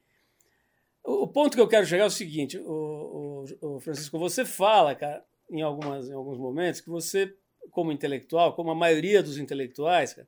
[1.02, 4.94] O, ponto que eu quero chegar é o seguinte, o, o, o Francisco, você fala,
[4.94, 7.37] cara, em, algumas, em alguns momentos, que você,
[7.70, 10.26] como intelectual, como a maioria dos intelectuais, cara,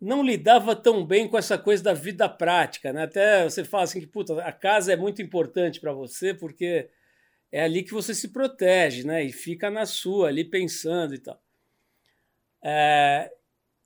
[0.00, 3.04] não lidava tão bem com essa coisa da vida prática, né?
[3.04, 6.90] Até você fala assim que puta, a casa é muito importante para você porque
[7.50, 9.24] é ali que você se protege, né?
[9.24, 11.40] E fica na sua ali pensando e tal.
[12.64, 13.30] É...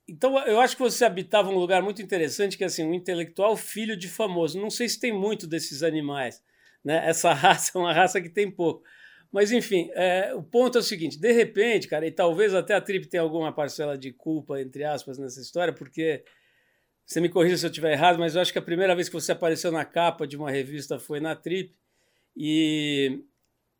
[0.08, 3.56] Então eu acho que você habitava um lugar muito interessante que é assim um intelectual
[3.56, 4.60] filho de famoso.
[4.60, 6.42] Não sei se tem muito desses animais,
[6.84, 7.06] né?
[7.06, 8.82] Essa raça é uma raça que tem pouco.
[9.30, 12.80] Mas, enfim, é, o ponto é o seguinte: de repente, cara, e talvez até a
[12.80, 16.24] Trip tenha alguma parcela de culpa, entre aspas, nessa história, porque
[17.04, 19.14] você me corrija se eu estiver errado, mas eu acho que a primeira vez que
[19.14, 21.74] você apareceu na capa de uma revista foi na Trip,
[22.36, 23.22] e,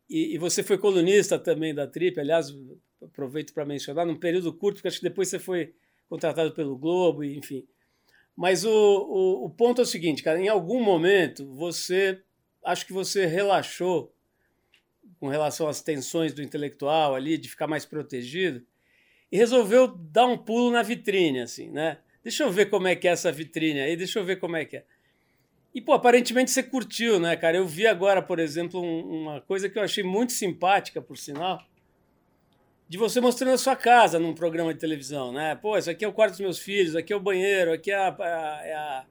[0.09, 2.53] e, e você foi colunista também da Trip, aliás,
[3.01, 5.73] aproveito para mencionar, num período curto, porque acho que depois você foi
[6.09, 7.65] contratado pelo Globo, enfim.
[8.35, 12.21] Mas o, o, o ponto é o seguinte, cara, em algum momento você,
[12.63, 14.13] acho que você relaxou
[15.19, 18.65] com relação às tensões do intelectual ali, de ficar mais protegido,
[19.31, 21.99] e resolveu dar um pulo na vitrine, assim, né?
[22.23, 24.65] Deixa eu ver como é que é essa vitrine aí, deixa eu ver como é
[24.65, 24.85] que é.
[25.73, 27.57] E, pô, aparentemente você curtiu, né, cara?
[27.57, 31.63] Eu vi agora, por exemplo, um, uma coisa que eu achei muito simpática, por sinal,
[32.89, 35.55] de você mostrando a sua casa num programa de televisão, né?
[35.55, 37.95] Pô, isso aqui é o quarto dos meus filhos, aqui é o banheiro, aqui é,
[37.95, 39.05] a, é, a,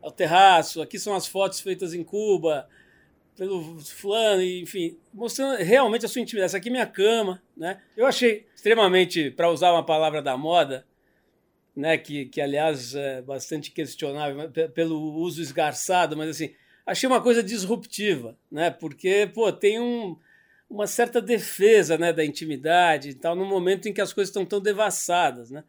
[0.00, 2.68] é o terraço, aqui são as fotos feitas em Cuba,
[3.36, 6.50] pelo fulano, enfim, mostrando realmente a sua intimidade.
[6.50, 7.82] Essa aqui é minha cama, né?
[7.96, 10.86] Eu achei extremamente, para usar uma palavra da moda,
[11.74, 16.54] né, que, que aliás é bastante questionável pelo uso esgarçado, mas assim,
[16.86, 18.70] achei uma coisa disruptiva, né?
[18.70, 20.16] Porque, pô, tem um,
[20.68, 24.44] uma certa defesa, né, da intimidade e tal, no momento em que as coisas estão
[24.44, 25.64] tão devassadas, né?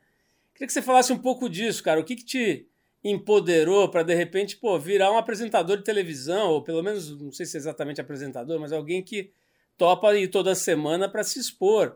[0.54, 2.00] Queria que você falasse um pouco disso, cara.
[2.00, 2.68] O que, que te
[3.04, 7.46] empoderou para de repente, pô, virar um apresentador de televisão, ou pelo menos, não sei
[7.46, 9.32] se é exatamente apresentador, mas alguém que
[9.78, 11.96] topa ir toda semana para se expor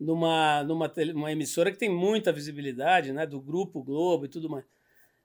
[0.00, 4.64] numa, numa uma emissora que tem muita visibilidade, né, do Grupo Globo e tudo mais.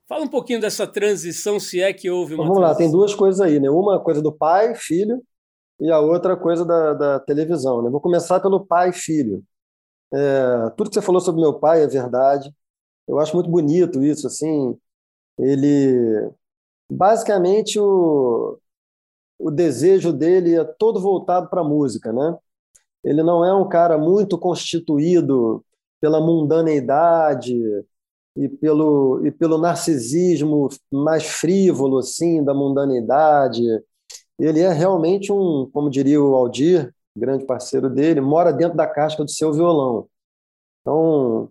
[0.06, 2.44] Fala um pouquinho dessa transição, se é que houve uma.
[2.44, 2.86] Então, vamos transição.
[2.86, 3.70] lá, tem duas coisas aí, né?
[3.70, 5.24] Uma coisa do pai, filho,
[5.84, 7.82] e a outra coisa da, da televisão.
[7.82, 7.90] Né?
[7.90, 9.44] Vou começar pelo pai e filho.
[10.14, 12.54] É, tudo que você falou sobre meu pai é verdade.
[13.06, 14.78] Eu acho muito bonito isso, assim.
[15.38, 16.32] Ele,
[16.90, 18.58] basicamente, o,
[19.38, 22.38] o desejo dele é todo voltado para a música, né?
[23.04, 25.66] Ele não é um cara muito constituído
[26.00, 27.54] pela mundaneidade
[28.38, 33.64] e pelo, e pelo narcisismo mais frívolo, assim, da mundaneidade.
[34.40, 39.24] Ele é realmente um, como diria o Aldir, grande parceiro dele, mora dentro da casca
[39.24, 40.08] do seu violão.
[40.82, 41.50] Então,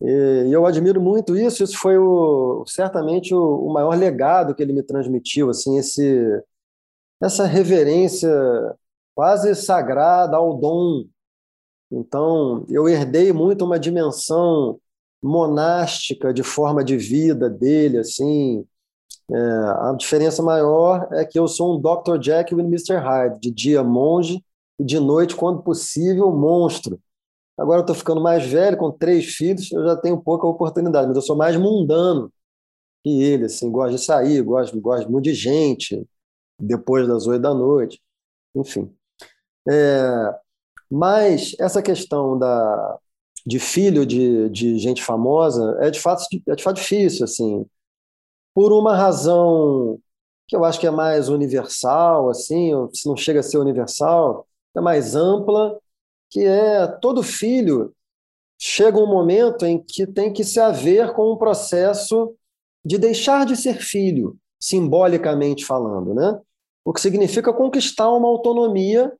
[0.00, 1.64] e eu admiro muito isso.
[1.64, 6.42] Isso foi o, certamente o, o maior legado que ele me transmitiu, assim, esse,
[7.22, 8.30] essa reverência
[9.14, 11.04] quase sagrada ao dom.
[11.90, 14.78] Então, eu herdei muito uma dimensão
[15.22, 18.66] monástica de forma de vida dele, assim.
[19.30, 22.22] É, a diferença maior é que eu sou um Dr.
[22.22, 22.96] Jekyll e Mr.
[22.96, 24.44] Hyde, de dia monge
[24.78, 27.00] e de noite, quando possível, monstro.
[27.58, 31.16] Agora eu estou ficando mais velho, com três filhos, eu já tenho pouca oportunidade, mas
[31.16, 32.30] eu sou mais mundano
[33.02, 36.06] que ele, assim, gosto de sair, gosto, gosto muito de gente,
[36.58, 38.00] depois das oito da noite,
[38.54, 38.92] enfim.
[39.68, 40.34] É,
[40.90, 42.98] mas essa questão da,
[43.46, 47.66] de filho de, de gente famosa é de fato é de fato difícil assim
[48.56, 50.00] por uma razão
[50.48, 54.80] que eu acho que é mais universal assim se não chega a ser universal é
[54.80, 55.78] mais ampla
[56.30, 57.92] que é todo filho
[58.58, 62.34] chega um momento em que tem que se haver com um processo
[62.82, 66.40] de deixar de ser filho simbolicamente falando né
[66.82, 69.12] o que significa conquistar uma autonomia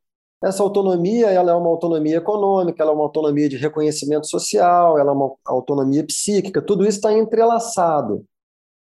[0.42, 5.10] essa autonomia ela é uma autonomia econômica, ela é uma autonomia de reconhecimento social, ela
[5.10, 8.24] é uma autonomia psíquica, tudo isso está entrelaçado.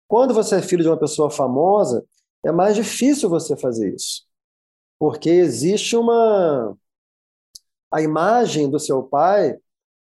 [0.08, 2.06] Quando você é filho de uma pessoa famosa,
[2.46, 4.24] é mais difícil você fazer isso,
[5.00, 6.78] porque existe uma
[7.92, 9.58] a imagem do seu pai,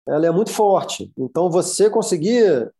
[0.09, 1.13] ela é muito forte.
[1.17, 2.71] Então você conseguir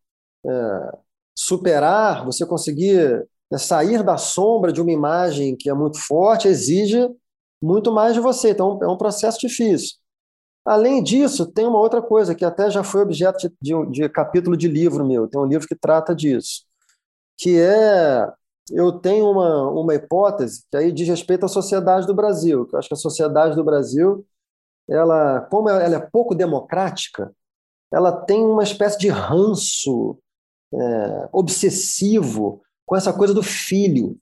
[0.45, 0.97] é,
[1.35, 7.07] superar, você conseguir é, sair da sombra de uma imagem que é muito forte, exige
[7.61, 8.51] muito mais de você.
[8.51, 9.97] Então, é um processo difícil.
[10.65, 14.57] Além disso, tem uma outra coisa que até já foi objeto de, de, de capítulo
[14.57, 15.27] de livro meu.
[15.27, 16.65] Tem um livro que trata disso,
[17.37, 18.31] que é
[18.71, 22.65] eu tenho uma, uma hipótese que aí diz respeito à sociedade do Brasil.
[22.65, 24.25] Que eu acho que a sociedade do Brasil,
[24.89, 27.31] ela, como ela é pouco democrática,
[27.91, 30.17] ela tem uma espécie de ranço
[30.73, 34.19] é, obsessivo com essa coisa do filho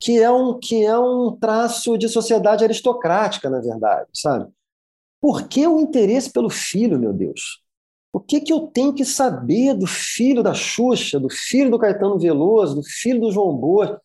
[0.00, 4.50] que é um que é um traço de sociedade aristocrática, na verdade, sabe?
[5.20, 7.62] Por que o interesse pelo filho, meu Deus?
[8.12, 12.18] O que que eu tenho que saber do filho da Xuxa, do filho do Caetano
[12.18, 14.00] Veloso, do filho do João Bosco?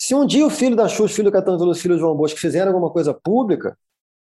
[0.00, 2.38] Se um dia o filho da Xuxa, filho do Caetano Veloso, filho do João Bosco
[2.38, 3.76] fizeram alguma coisa pública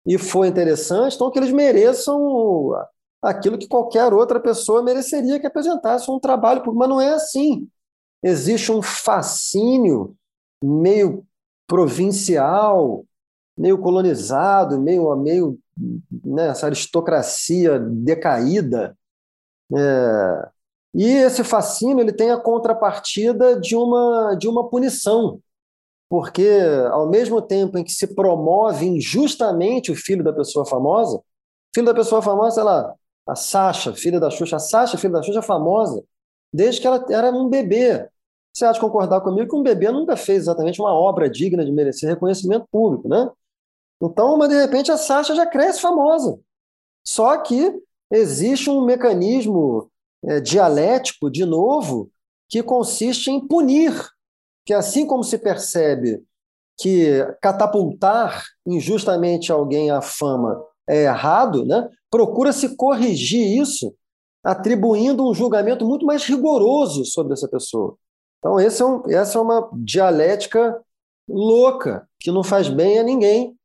[0.05, 2.73] e foi interessante, então que eles mereçam
[3.21, 7.67] aquilo que qualquer outra pessoa mereceria que apresentasse um trabalho público, mas não é assim.
[8.23, 10.15] Existe um fascínio
[10.63, 11.25] meio
[11.67, 13.05] provincial,
[13.57, 15.59] meio colonizado, meio, meio
[16.23, 18.97] né, essa aristocracia decaída.
[19.75, 20.49] É,
[20.93, 25.39] e esse fascínio ele tem a contrapartida de uma, de uma punição,
[26.09, 26.47] porque
[26.91, 31.21] ao mesmo tempo em que se promove injustamente o filho da pessoa famosa,
[31.73, 32.93] filho da pessoa famosa, lá,
[33.27, 36.03] a Sasha, filha da Xuxa, a Sasha, filha da Xuxa, é famosa,
[36.51, 38.09] desde que ela era um bebê.
[38.51, 42.09] Você de concordar comigo que um bebê nunca fez exatamente uma obra digna de merecer
[42.09, 43.29] reconhecimento público, né?
[44.01, 46.39] Então, mas de repente a Sasha já cresce famosa.
[47.05, 47.73] Só que
[48.11, 49.91] existe um mecanismo
[50.23, 52.09] é, dialético, de novo,
[52.47, 53.93] que consiste em punir.
[54.65, 56.23] Que assim como se percebe
[56.79, 61.89] que catapultar injustamente alguém à fama é errado, né?
[62.09, 63.93] procura-se corrigir isso,
[64.43, 67.95] atribuindo um julgamento muito mais rigoroso sobre essa pessoa.
[68.39, 70.79] Então, é um, essa é uma dialética
[71.27, 73.58] louca, que não faz bem a ninguém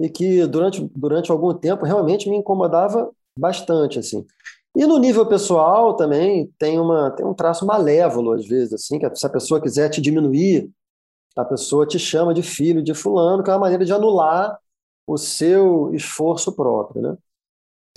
[0.00, 3.98] e que durante, durante algum tempo realmente me incomodava bastante.
[3.98, 4.26] assim.
[4.74, 9.14] E no nível pessoal também tem, uma, tem um traço malévolo, às vezes, assim, que
[9.14, 10.70] se a pessoa quiser te diminuir,
[11.36, 14.58] a pessoa te chama de filho de fulano, que é uma maneira de anular
[15.06, 17.02] o seu esforço próprio.
[17.02, 17.16] Né?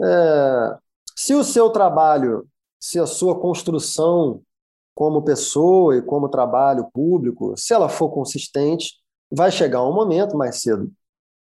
[0.04, 0.78] É,
[1.16, 2.48] se o seu trabalho,
[2.80, 4.42] se a sua construção
[4.96, 8.94] como pessoa e como trabalho público, se ela for consistente,
[9.32, 10.92] vai chegar um momento mais cedo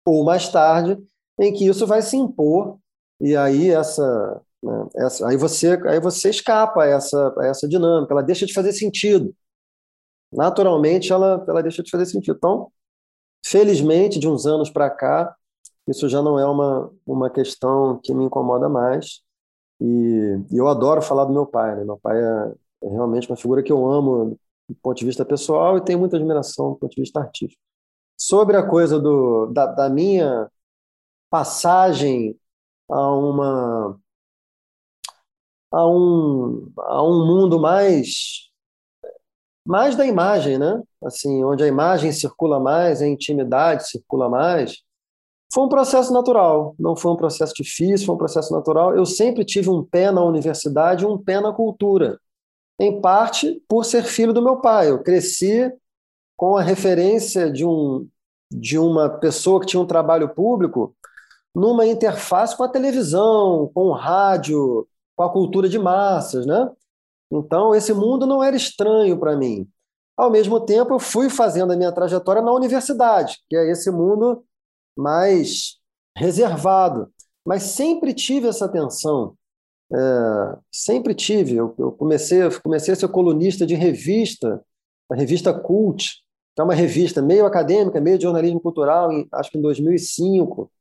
[0.07, 0.97] ou mais tarde
[1.37, 2.79] em que isso vai se impor
[3.19, 8.23] e aí essa, né, essa aí você aí você escapa a essa essa dinâmica, ela
[8.23, 9.35] deixa de fazer sentido.
[10.31, 12.37] Naturalmente ela ela deixa de fazer sentido.
[12.37, 12.71] Então,
[13.45, 15.35] felizmente de uns anos para cá,
[15.87, 19.21] isso já não é uma uma questão que me incomoda mais.
[19.81, 19.85] E,
[20.51, 21.83] e eu adoro falar do meu pai, né?
[21.85, 22.53] Meu pai é,
[22.85, 24.39] é realmente uma figura que eu amo
[24.69, 27.61] do ponto de vista pessoal e tenho muita admiração do ponto de vista artístico.
[28.17, 30.49] Sobre a coisa do, da, da minha
[31.29, 32.37] passagem
[32.89, 33.99] a uma
[35.71, 38.47] a um, a um mundo mais
[39.65, 40.81] mais da imagem, né?
[41.03, 44.81] Assim, onde a imagem circula mais, a intimidade circula mais.
[45.53, 48.95] Foi um processo natural, não foi um processo difícil, foi um processo natural.
[48.95, 52.17] Eu sempre tive um pé na universidade, um pé na cultura.
[52.79, 54.89] Em parte por ser filho do meu pai.
[54.89, 55.69] Eu cresci
[56.37, 58.07] com a referência de um
[58.49, 60.95] de uma pessoa que tinha um trabalho público
[61.53, 66.69] numa interface com a televisão, com o rádio, com a cultura de massas, né?
[67.31, 69.67] Então, esse mundo não era estranho para mim.
[70.15, 74.45] Ao mesmo tempo, eu fui fazendo a minha trajetória na universidade, que é esse mundo
[74.97, 75.77] mais
[76.15, 77.11] reservado.
[77.45, 79.35] Mas sempre tive essa tensão.
[79.91, 81.55] É, sempre tive.
[81.55, 84.63] Eu, eu, comecei, comecei a ser colunista de revista,
[85.11, 86.23] a revista Cult,
[86.63, 90.71] é uma revista meio acadêmica, meio de jornalismo cultural, em, acho que em 2005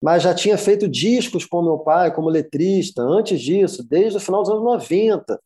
[0.00, 4.42] mas já tinha feito discos com meu pai como letrista, antes disso, desde o final
[4.42, 5.38] dos anos 90.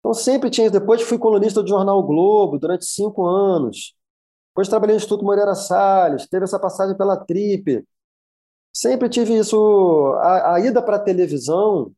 [0.00, 0.70] Então sempre tinha.
[0.70, 3.94] Depois fui colunista do jornal o Globo durante cinco anos.
[4.50, 7.84] Depois trabalhei no Instituto Moreira Salles, teve essa passagem pela Trip.
[8.72, 10.14] Sempre tive isso.
[10.20, 11.92] A, a ida para a televisão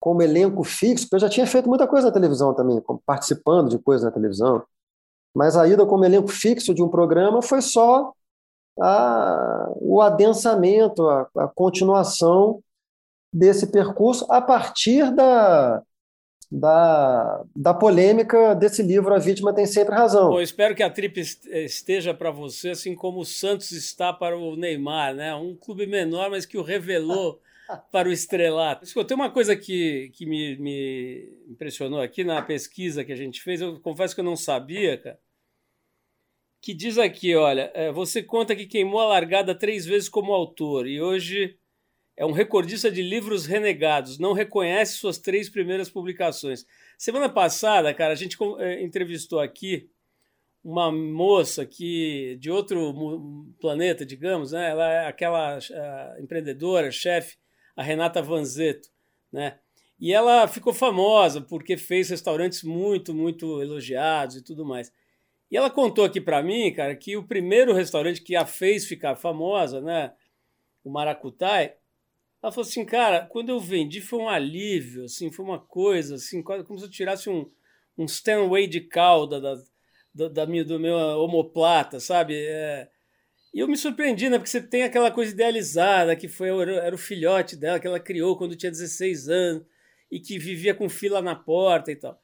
[0.00, 3.78] como elenco fixo, porque eu já tinha feito muita coisa na televisão também, participando de
[3.78, 4.62] coisas na televisão.
[5.34, 8.12] Mas a ida como elenco fixo de um programa foi só
[8.80, 12.62] a, o adensamento, a, a continuação
[13.32, 15.82] desse percurso a partir da,
[16.50, 20.30] da, da polêmica desse livro A Vítima Tem Sempre Razão.
[20.30, 24.54] Bom, espero que a Trip esteja para você, assim como o Santos está para o
[24.54, 25.34] Neymar, né?
[25.34, 27.40] Um clube menor, mas que o revelou
[27.90, 28.86] para o estrelato.
[29.04, 33.60] Tem uma coisa que, que me, me impressionou aqui na pesquisa que a gente fez,
[33.60, 35.18] eu confesso que eu não sabia, cara
[36.62, 40.86] que diz aqui, olha, é, você conta que queimou a largada três vezes como autor
[40.86, 41.58] e hoje
[42.16, 46.64] é um recordista de livros renegados, não reconhece suas três primeiras publicações.
[46.96, 49.90] Semana passada, cara, a gente é, entrevistou aqui
[50.62, 52.94] uma moça que de outro
[53.60, 54.70] planeta, digamos, né?
[54.70, 55.58] Ela é aquela
[56.20, 57.36] empreendedora, chefe,
[57.76, 58.88] a Renata Vanzeto,
[59.32, 59.58] né?
[59.98, 64.92] E ela ficou famosa porque fez restaurantes muito, muito elogiados e tudo mais.
[65.50, 69.14] E ela contou aqui para mim, cara, que o primeiro restaurante que a fez ficar
[69.16, 70.12] famosa, né,
[70.82, 71.76] o Maracutai,
[72.42, 76.42] ela falou assim, cara, quando eu vendi foi um alívio, assim, foi uma coisa, assim,
[76.42, 77.48] como se eu tirasse um,
[77.96, 79.54] um Stanway de cauda da,
[80.12, 82.34] da, da minha, do meu homoplata, sabe?
[82.34, 82.88] É,
[83.54, 84.38] e eu me surpreendi, né?
[84.38, 88.36] Porque você tem aquela coisa idealizada que foi era o filhote dela que ela criou
[88.36, 89.62] quando tinha 16 anos
[90.10, 92.18] e que vivia com fila na porta e tal.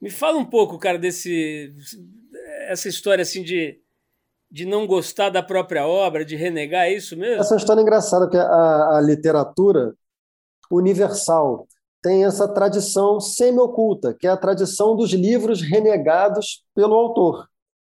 [0.00, 1.72] Me fala um pouco, cara, desse
[2.68, 3.80] essa história assim de,
[4.50, 7.40] de não gostar da própria obra, de renegar, é isso mesmo?
[7.40, 9.94] Essa história é engraçada, porque a, a literatura
[10.70, 11.68] universal
[12.02, 17.48] tem essa tradição semi-oculta, que é a tradição dos livros renegados pelo autor.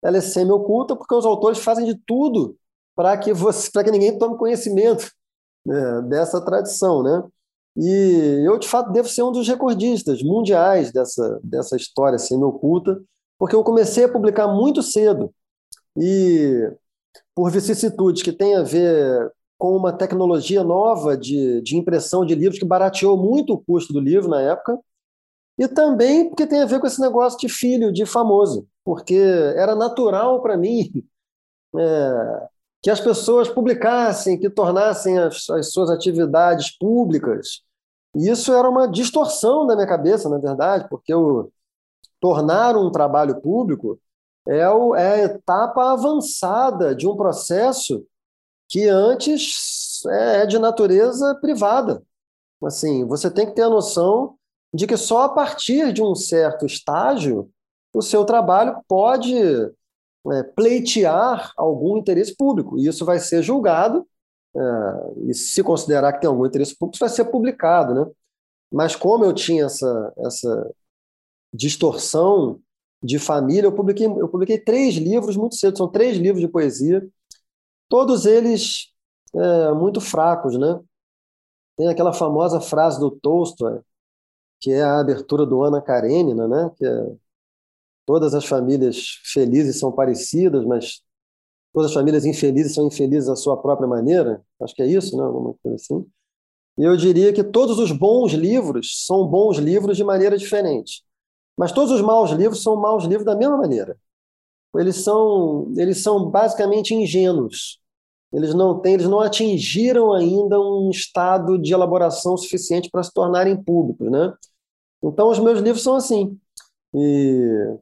[0.04, 2.56] Ela é semi-oculta porque os autores fazem de tudo
[2.95, 5.10] para que você, que ninguém tome conhecimento
[5.66, 7.24] né, dessa tradição, né?
[7.76, 13.01] E eu de fato devo ser um dos recordistas mundiais dessa dessa história semi-oculta
[13.39, 15.34] porque eu comecei a publicar muito cedo
[15.97, 16.72] e
[17.34, 22.60] por vicissitudes que tem a ver com uma tecnologia nova de, de impressão de livros
[22.60, 24.78] que barateou muito o custo do livro na época
[25.58, 29.76] e também porque tem a ver com esse negócio de filho de famoso, porque era
[29.76, 30.91] natural para mim
[31.78, 32.47] é,
[32.82, 37.62] que as pessoas publicassem, que tornassem as, as suas atividades públicas.
[38.16, 41.51] E isso era uma distorção da minha cabeça, na verdade, porque eu
[42.20, 43.99] tornar um trabalho público
[44.47, 48.06] é, o, é a etapa avançada de um processo
[48.70, 52.04] que antes é, é de natureza privada.
[52.64, 54.38] Assim, você tem que ter a noção
[54.74, 57.49] de que só a partir de um certo estágio
[57.93, 62.78] o seu trabalho pode é, pleitear algum interesse público.
[62.80, 64.07] E isso vai ser julgado,
[64.55, 64.59] é,
[65.30, 67.93] e se considerar que tem algum interesse público, isso vai ser publicado.
[67.93, 68.11] Né?
[68.71, 70.71] Mas como eu tinha essa, essa
[71.53, 72.59] distorção
[73.03, 73.67] de família.
[73.67, 77.05] Eu publiquei, eu publiquei três livros muito cedo, são três livros de poesia,
[77.89, 78.91] todos eles
[79.36, 80.80] é, muito fracos, né?
[81.76, 83.80] Tem aquela famosa frase do Tolstói,
[84.64, 86.72] que é a abertura do Ana Karenina, né?
[86.78, 87.11] Que é,
[88.05, 91.01] todas as famílias felizes são parecidas, mas
[91.74, 94.41] todas as famílias infelizes são infelizes à sua própria maneira.
[94.61, 95.24] Acho que é isso, né?
[95.24, 96.05] Alguma coisa assim.
[96.78, 101.03] E eu diria que todos os bons livros são bons livros de maneira diferente.
[101.57, 103.97] Mas todos os maus livros são maus livros da mesma maneira.
[104.78, 107.82] Eles são, eles são basicamente ingênuos.
[108.32, 113.61] Eles não têm, eles não atingiram ainda um estado de elaboração suficiente para se tornarem
[113.61, 114.34] públicos, né?
[115.04, 116.39] Então os meus livros são assim.
[116.95, 117.78] E,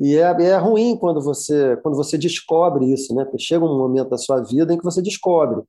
[0.00, 3.24] e é, é ruim quando você quando você descobre isso, né?
[3.24, 5.62] Porque chega um momento da sua vida em que você descobre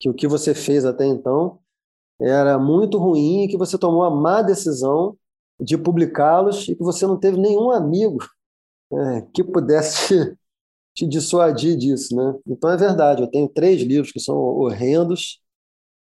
[0.00, 1.58] que o que você fez até então
[2.20, 5.16] era muito ruim e que você tomou a má decisão
[5.60, 8.18] de publicá-los e que você não teve nenhum amigo
[8.92, 10.36] é, que pudesse te,
[11.04, 12.34] te, dissuadir disso, né?
[12.46, 15.40] Então é verdade, eu tenho três livros que são horrendos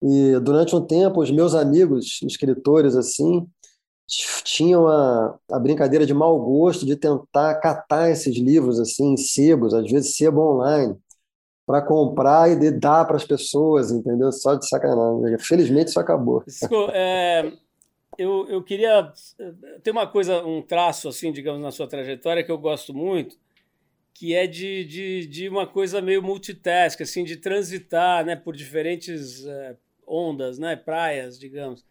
[0.01, 3.47] e durante um tempo os meus amigos escritores assim
[4.43, 9.73] tinham a, a brincadeira de mau gosto de tentar catar esses livros assim em sebos,
[9.73, 10.97] às vezes sebo online,
[11.65, 14.31] para comprar e dar para as pessoas, entendeu?
[14.31, 15.37] Só de sacanagem.
[15.37, 16.43] Felizmente isso acabou.
[16.91, 17.51] É,
[18.17, 19.13] eu, eu queria.
[19.83, 23.37] Tem uma coisa, um traço, assim, digamos, na sua trajetória que eu gosto muito,
[24.13, 29.45] que é de, de, de uma coisa meio multitask, assim, de transitar né, por diferentes
[29.45, 31.85] é, ondas, né, praias, digamos.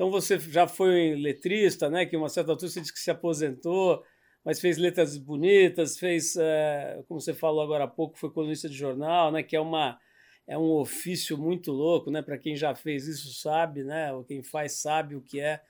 [0.00, 4.02] Então você já foi letrista, né, que uma certa altura você disse que se aposentou,
[4.42, 8.74] mas fez letras bonitas, fez, é, como você falou agora há pouco, foi colunista de
[8.74, 10.00] jornal, né, que é uma
[10.46, 12.22] é um ofício muito louco, né?
[12.22, 14.12] Para quem já fez isso sabe, né?
[14.12, 15.60] Ou quem faz sabe o que é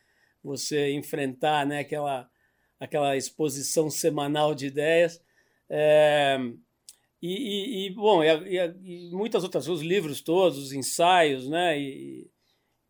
[0.43, 2.31] você enfrentar né, aquela,
[2.79, 5.21] aquela exposição semanal de ideias.
[5.69, 6.39] É,
[7.21, 8.31] e, e, bom, e,
[8.85, 12.31] e, muitas outras os livros todos, os ensaios, né, e,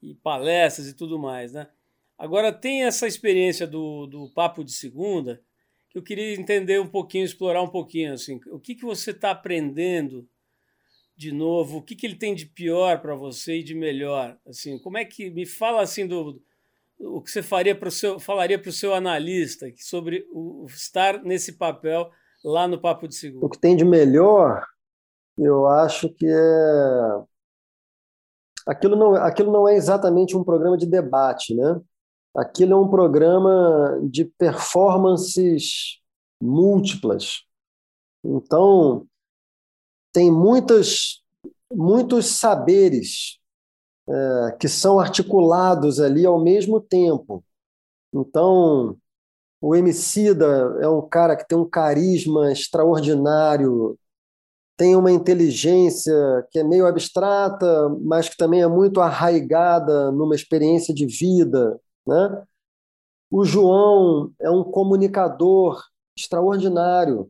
[0.03, 1.69] e, palestras e tudo mais, né.
[2.19, 5.43] Agora tem essa experiência do, do papo de segunda
[5.89, 9.31] que eu queria entender um pouquinho, explorar um pouquinho, assim, o que que você está
[9.33, 10.29] aprendendo
[11.17, 14.79] de novo, o que que ele tem de pior para você e de melhor, assim,
[14.79, 16.41] como é que me fala assim do
[17.01, 21.23] o que você faria para o seu, falaria para o seu analista sobre o, estar
[21.23, 22.11] nesse papel
[22.45, 23.47] lá no Papo de Seguro?
[23.47, 24.65] O que tem de melhor,
[25.39, 27.23] eu acho que é.
[28.71, 31.81] Aquilo não, aquilo não é exatamente um programa de debate, né?
[32.37, 35.99] Aquilo é um programa de performances
[36.41, 37.43] múltiplas.
[38.23, 39.09] Então,
[40.13, 41.21] tem muitas,
[41.73, 43.41] muitos saberes
[44.09, 47.45] é, que são articulados ali ao mesmo tempo.
[48.15, 48.97] Então,
[49.61, 53.99] o Emicida é um cara que tem um carisma extraordinário,
[54.81, 56.15] tem uma inteligência
[56.51, 62.47] que é meio abstrata, mas que também é muito arraigada numa experiência de vida, né?
[63.31, 65.83] O João é um comunicador
[66.17, 67.29] extraordinário,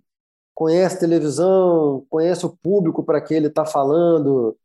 [0.54, 4.56] conhece televisão, conhece o público para que ele está falando,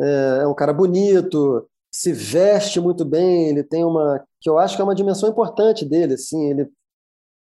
[0.00, 4.76] é, é um cara bonito, se veste muito bem, ele tem uma que eu acho
[4.76, 6.70] que é uma dimensão importante dele, assim, ele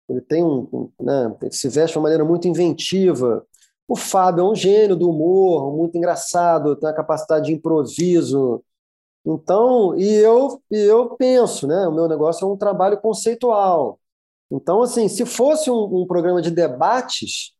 [0.08, 3.44] ele tem um, né, ele se veste de uma maneira muito inventiva.
[3.89, 8.62] O Fábio é um gênio do humor, muito engraçado, tem a capacidade de improviso.
[9.24, 13.99] Então, e eu eu penso, né, o meu negócio é um trabalho conceitual.
[14.51, 17.53] Então, assim, se fosse um, um programa de debates,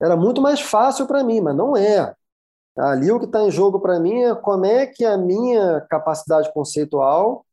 [0.00, 2.14] era muito mais fácil para mim, mas não é.
[2.76, 6.52] Ali o que está em jogo para mim é como é que a minha capacidade
[6.52, 7.44] conceitual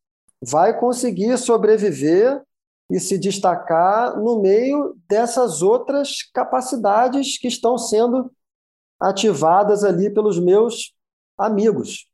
[0.41, 2.41] vai conseguir sobreviver
[2.89, 8.31] e se destacar no meio dessas outras capacidades que estão sendo
[8.99, 10.93] ativadas ali pelos meus
[11.37, 12.07] amigos.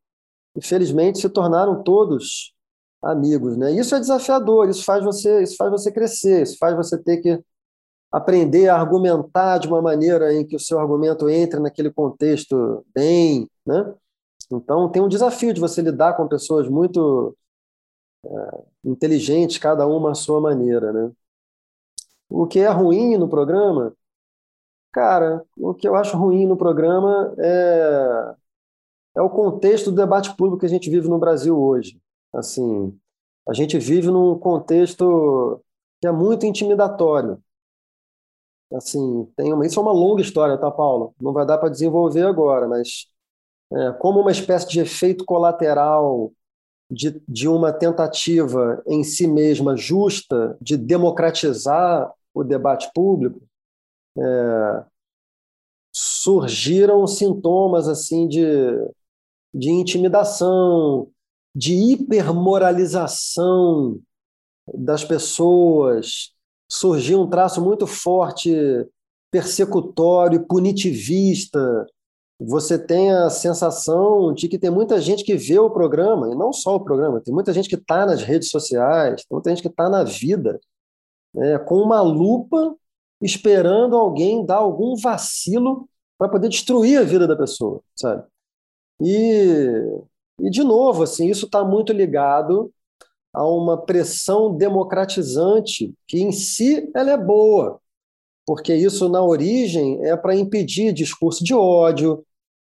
[0.55, 2.53] Infelizmente se tornaram todos
[3.01, 3.71] amigos, né?
[3.71, 7.41] Isso é desafiador, isso faz você, isso faz você crescer, isso faz você ter que
[8.11, 13.49] aprender a argumentar de uma maneira em que o seu argumento entre naquele contexto bem,
[13.65, 13.93] né?
[14.51, 17.35] Então tem um desafio de você lidar com pessoas muito
[18.83, 21.11] inteligentes, cada uma à sua maneira, né?
[22.29, 23.95] O que é ruim no programa,
[24.91, 28.35] cara, o que eu acho ruim no programa é
[29.17, 31.97] é o contexto do debate público que a gente vive no Brasil hoje.
[32.33, 32.93] Assim,
[33.47, 35.61] a gente vive num contexto
[36.01, 37.41] que é muito intimidatório
[38.73, 41.13] assim, tem uma, isso é uma longa história, tá, Paulo?
[41.19, 43.07] Não vai dar para desenvolver agora, mas
[43.73, 46.31] é, como uma espécie de efeito colateral
[46.89, 53.41] de, de uma tentativa em si mesma justa de democratizar o debate público,
[54.17, 54.83] é,
[55.93, 58.45] surgiram sintomas assim de,
[59.53, 61.09] de intimidação,
[61.55, 63.99] de hipermoralização
[64.73, 66.31] das pessoas,
[66.69, 68.51] surgiu um traço muito forte
[69.31, 71.85] persecutório, punitivista.
[72.39, 76.51] Você tem a sensação de que tem muita gente que vê o programa, e não
[76.51, 79.69] só o programa, tem muita gente que está nas redes sociais, tem muita gente que
[79.69, 80.59] está na vida,
[81.33, 82.75] né, com uma lupa
[83.21, 88.23] esperando alguém dar algum vacilo para poder destruir a vida da pessoa, sabe?
[89.01, 89.67] E,
[90.39, 92.71] e de novo, assim, isso está muito ligado
[93.33, 97.81] a uma pressão democratizante que em si ela é boa,
[98.45, 102.25] porque isso na origem é para impedir discurso de ódio,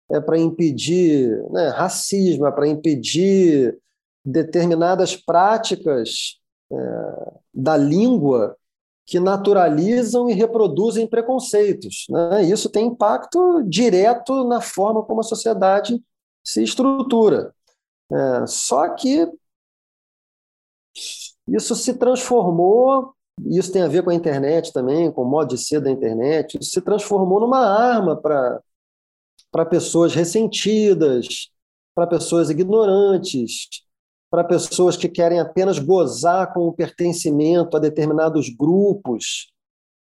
[0.10, 3.78] é para impedir né, racismo, é para impedir
[4.26, 6.40] determinadas práticas
[6.72, 6.76] é,
[7.54, 8.58] da língua
[9.06, 12.06] que naturalizam e reproduzem preconceitos.
[12.10, 12.44] Né?
[12.44, 16.02] Isso tem impacto direto na forma como a sociedade
[16.44, 17.54] se estrutura.
[18.12, 19.30] É, só que
[21.48, 23.14] isso se transformou,
[23.46, 26.58] isso tem a ver com a internet também, com o modo de ser da internet,
[26.60, 31.50] isso se transformou numa arma para pessoas ressentidas,
[31.94, 33.68] para pessoas ignorantes,
[34.30, 39.52] para pessoas que querem apenas gozar com o pertencimento a determinados grupos.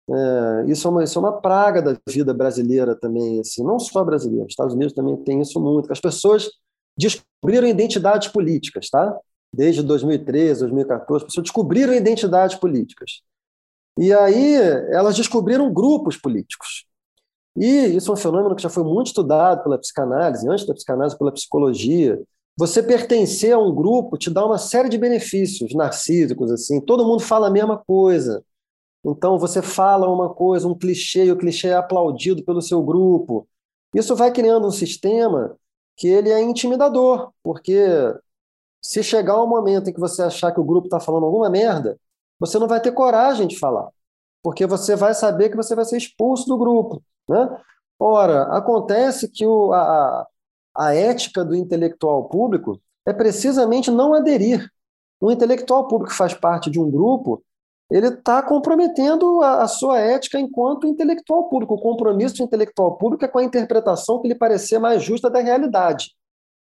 [0.10, 4.04] É, isso, é uma, isso é uma praga da vida brasileira também, assim, não só
[4.04, 6.50] brasileira, os Estados Unidos também tem isso muito, as pessoas
[6.98, 9.18] descobriram identidades políticas, tá?
[9.54, 13.22] Desde 2013, 2014, as pessoas descobriram identidades políticas.
[13.98, 14.56] E aí
[14.92, 16.86] elas descobriram grupos políticos.
[17.56, 21.18] E isso é um fenômeno que já foi muito estudado pela psicanálise, antes da psicanálise,
[21.18, 22.18] pela psicologia,
[22.58, 26.80] você pertencer a um grupo te dá uma série de benefícios narcísicos, assim.
[26.80, 28.44] Todo mundo fala a mesma coisa.
[29.04, 33.48] Então você fala uma coisa, um clichê, e o clichê é aplaudido pelo seu grupo.
[33.96, 35.58] Isso vai criando um sistema
[35.98, 37.84] que ele é intimidador, porque
[38.82, 41.98] se chegar um momento em que você achar que o grupo está falando alguma merda,
[42.40, 43.90] você não vai ter coragem de falar,
[44.42, 47.04] porque você vai saber que você vai ser expulso do grupo.
[47.30, 47.58] Né?
[48.00, 50.28] Ora, acontece que o, a,
[50.76, 54.68] a ética do intelectual público é precisamente não aderir.
[55.22, 57.44] Um intelectual público que faz parte de um grupo,
[57.92, 61.76] ele está comprometendo a, a, sua ética enquanto intelectual público.
[61.76, 65.40] O compromisso do intelectual público é com a interpretação que lhe parecer mais justa da
[65.40, 66.16] realidade.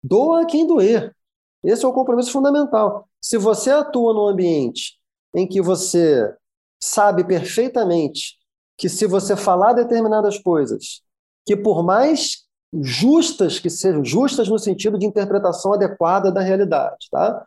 [0.03, 1.15] Doa quem doer.
[1.63, 3.07] Esse é o compromisso fundamental.
[3.21, 4.99] Se você atua num ambiente
[5.33, 6.33] em que você
[6.79, 8.37] sabe perfeitamente
[8.77, 11.01] que se você falar determinadas coisas,
[11.45, 12.43] que por mais
[12.81, 17.45] justas, que sejam justas no sentido de interpretação adequada da realidade, tá?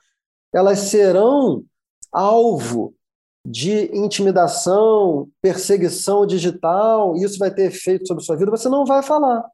[0.54, 1.64] Elas serão
[2.12, 2.94] alvo
[3.44, 9.44] de intimidação, perseguição digital, isso vai ter efeito sobre sua vida, você não vai falar.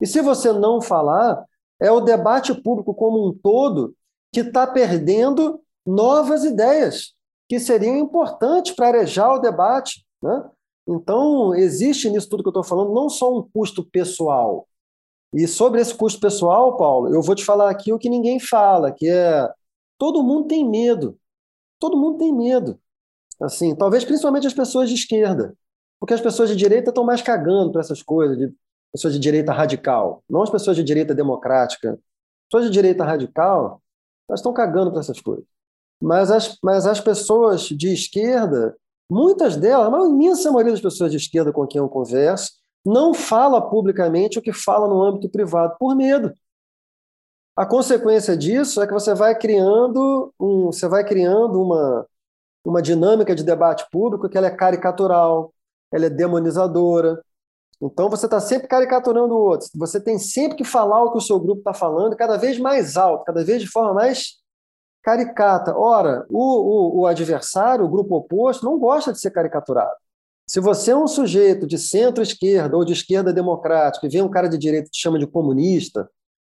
[0.00, 1.44] E se você não falar,
[1.80, 3.94] é o debate público como um todo
[4.32, 7.14] que está perdendo novas ideias
[7.48, 10.04] que seriam importantes para arejar o debate.
[10.22, 10.50] Né?
[10.88, 14.66] Então, existe nisso tudo que eu estou falando não só um custo pessoal,
[15.34, 18.92] e sobre esse custo pessoal, Paulo, eu vou te falar aqui o que ninguém fala,
[18.92, 19.50] que é
[19.98, 21.18] todo mundo tem medo.
[21.80, 22.78] Todo mundo tem medo.
[23.42, 25.56] Assim, talvez principalmente as pessoas de esquerda,
[25.98, 28.54] porque as pessoas de direita estão mais cagando para essas coisas, de
[28.94, 31.90] pessoas de direita radical, não as pessoas de direita democrática.
[31.92, 33.82] As pessoas de direita radical,
[34.28, 35.44] elas estão cagando para essas coisas.
[36.00, 38.76] Mas as, mas as pessoas de esquerda,
[39.10, 42.52] muitas delas, a imensa maioria das pessoas de esquerda com quem eu converso,
[42.86, 46.32] não fala publicamente o que fala no âmbito privado, por medo.
[47.56, 52.06] A consequência disso é que você vai criando, um, você vai criando uma,
[52.64, 55.52] uma dinâmica de debate público que ela é caricatural,
[55.92, 57.20] ela é demonizadora.
[57.82, 59.68] Então você está sempre caricaturando o outro.
[59.76, 62.96] Você tem sempre que falar o que o seu grupo está falando, cada vez mais
[62.96, 64.36] alto, cada vez de forma mais
[65.02, 65.76] caricata.
[65.76, 69.94] Ora, o, o, o adversário, o grupo oposto, não gosta de ser caricaturado.
[70.46, 74.48] Se você é um sujeito de centro-esquerda ou de esquerda democrática e vem um cara
[74.48, 76.08] de direita que te chama de comunista,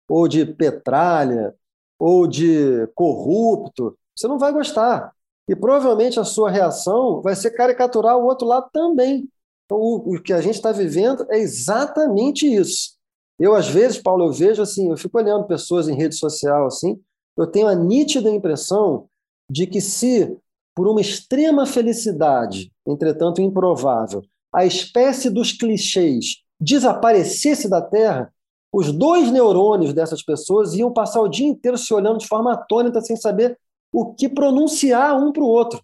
[0.09, 1.55] ou de petralha,
[1.99, 5.13] ou de corrupto, você não vai gostar.
[5.49, 9.29] E provavelmente a sua reação vai ser caricaturar o outro lado também.
[9.71, 12.97] Então, o, o que a gente está vivendo é exatamente isso.
[13.39, 17.01] Eu, às vezes, Paulo, eu vejo assim, eu fico olhando pessoas em rede social assim,
[17.39, 19.09] eu tenho a nítida impressão
[19.49, 20.37] de que se
[20.75, 28.33] por uma extrema felicidade, entretanto improvável, a espécie dos clichês desaparecesse da Terra,
[28.73, 33.01] os dois neurônios dessas pessoas iam passar o dia inteiro se olhando de forma atônita,
[33.01, 33.57] sem saber
[33.93, 35.81] o que pronunciar um para o outro.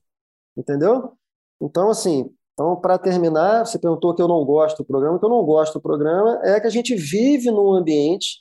[0.56, 1.12] Entendeu?
[1.60, 5.16] Então, assim, então, para terminar, você perguntou que eu não gosto do programa.
[5.16, 8.38] O que eu não gosto do programa é que a gente vive num ambiente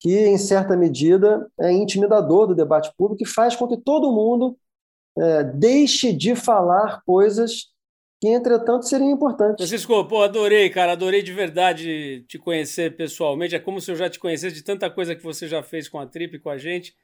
[0.00, 4.56] que, em certa medida, é intimidador do debate público e faz com que todo mundo
[5.18, 7.66] é, deixe de falar coisas
[8.22, 9.68] que, entretanto, seriam importantes.
[9.68, 13.54] Francisco, pô, adorei, cara, adorei de verdade te conhecer pessoalmente.
[13.54, 15.98] É como se eu já te conhecesse de tanta coisa que você já fez com
[15.98, 16.94] a Trip, com a gente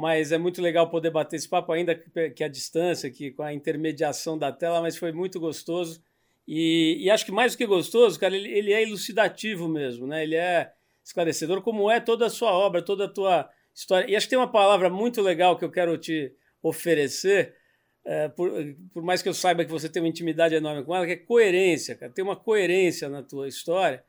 [0.00, 3.52] mas é muito legal poder bater esse papo, ainda que a distância, que com a
[3.52, 6.02] intermediação da tela, mas foi muito gostoso.
[6.48, 10.22] E, e acho que mais do que gostoso, cara, ele, ele, é elucidativo mesmo, né?
[10.22, 10.72] Ele é
[11.04, 14.10] esclarecedor, como é toda a sua obra, toda a tua história.
[14.10, 16.32] E acho que tem uma palavra muito legal que eu quero te
[16.62, 17.54] oferecer,
[18.02, 18.50] é, por,
[18.94, 21.16] por mais que eu saiba que você tem uma intimidade enorme com ela, que é
[21.16, 22.10] coerência, cara.
[22.10, 24.02] Tem uma coerência na tua história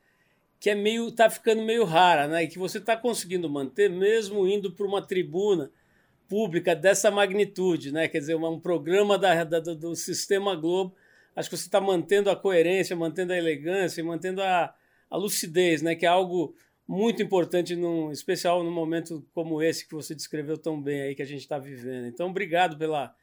[0.57, 2.43] que é meio tá ficando meio rara, né?
[2.43, 5.69] E que você está conseguindo manter mesmo indo para uma tribuna
[6.31, 8.07] pública dessa magnitude, né?
[8.07, 10.95] Quer dizer, um programa da, da do sistema Globo.
[11.35, 14.73] Acho que você está mantendo a coerência, mantendo a elegância, mantendo a,
[15.09, 15.93] a lucidez, né?
[15.93, 16.55] Que é algo
[16.87, 21.21] muito importante, num, especial num momento como esse que você descreveu tão bem aí que
[21.21, 22.07] a gente está vivendo.
[22.07, 23.13] Então, obrigado pela,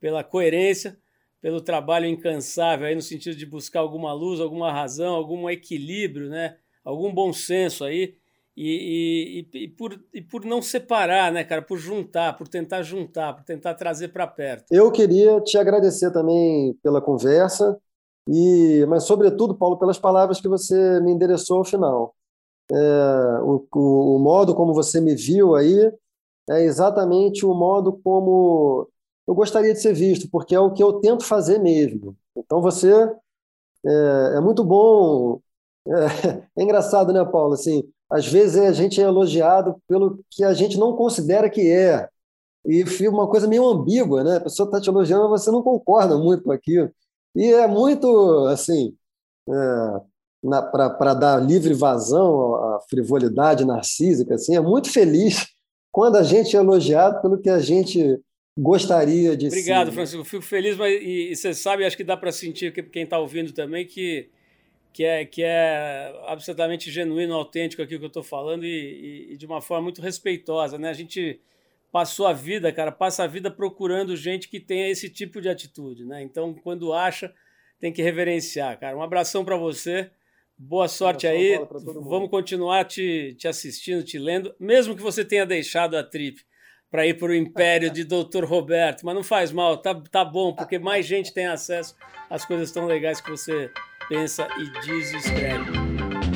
[0.00, 0.98] pela coerência,
[1.40, 6.56] pelo trabalho incansável aí no sentido de buscar alguma luz, alguma razão, algum equilíbrio, né?
[6.84, 8.16] algum bom senso aí
[8.60, 11.62] e, e, e, por, e por não separar, né, cara?
[11.62, 14.64] Por juntar, por tentar juntar, por tentar trazer para perto.
[14.72, 17.78] Eu queria te agradecer também pela conversa,
[18.26, 22.16] e mas, sobretudo, Paulo, pelas palavras que você me endereçou ao final.
[22.70, 25.92] É, o, o, o modo como você me viu aí
[26.50, 28.88] é exatamente o modo como
[29.26, 32.16] eu gostaria de ser visto, porque é o que eu tento fazer mesmo.
[32.36, 32.92] Então, você
[33.86, 35.40] é, é muito bom
[35.86, 35.90] é,
[36.58, 37.54] é, engraçado, né, Paulo?
[37.54, 42.08] Assim, às vezes a gente é elogiado pelo que a gente não considera que é.
[42.66, 44.36] E fica uma coisa meio ambígua, né?
[44.36, 46.90] A pessoa está te elogiando, mas você não concorda muito com aquilo.
[47.34, 48.94] E é muito, assim,
[49.48, 55.46] é, para dar livre vazão à frivolidade narcísica, assim, é muito feliz
[55.90, 58.20] quando a gente é elogiado pelo que a gente
[58.56, 59.92] gostaria de Obrigado, ser.
[59.92, 60.24] Francisco.
[60.24, 63.52] Fico feliz, mas e, e você sabe, acho que dá para sentir, quem está ouvindo
[63.52, 64.30] também, que
[64.92, 69.36] que é, que é absolutamente genuíno, autêntico aqui que eu estou falando e, e, e,
[69.36, 70.78] de uma forma muito respeitosa.
[70.78, 70.88] Né?
[70.88, 71.40] A gente
[71.92, 76.04] passou a vida, cara, passa a vida procurando gente que tenha esse tipo de atitude.
[76.04, 76.22] Né?
[76.22, 77.32] Então, quando acha,
[77.78, 78.96] tem que reverenciar, cara.
[78.96, 80.10] Um abração para você.
[80.56, 81.56] Boa sorte aí.
[81.70, 86.42] Vamos continuar te, te assistindo, te lendo, mesmo que você tenha deixado a trip
[86.90, 88.44] para ir para o império de Dr.
[88.44, 91.94] Roberto, mas não faz mal, tá, tá bom, porque mais gente tem acesso
[92.30, 93.70] às coisas tão legais que você
[94.08, 95.70] pensa e diz escreve.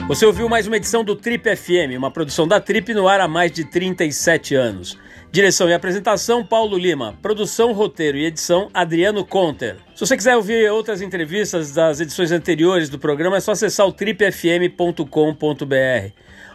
[0.07, 3.29] Você ouviu mais uma edição do Trip FM, uma produção da Trip no ar há
[3.29, 4.99] mais de 37 anos.
[5.31, 7.19] Direção e apresentação, Paulo Lima.
[7.23, 9.77] Produção, roteiro e edição, Adriano Conter.
[9.95, 13.93] Se você quiser ouvir outras entrevistas das edições anteriores do programa, é só acessar o
[13.93, 15.07] tripfm.com.br.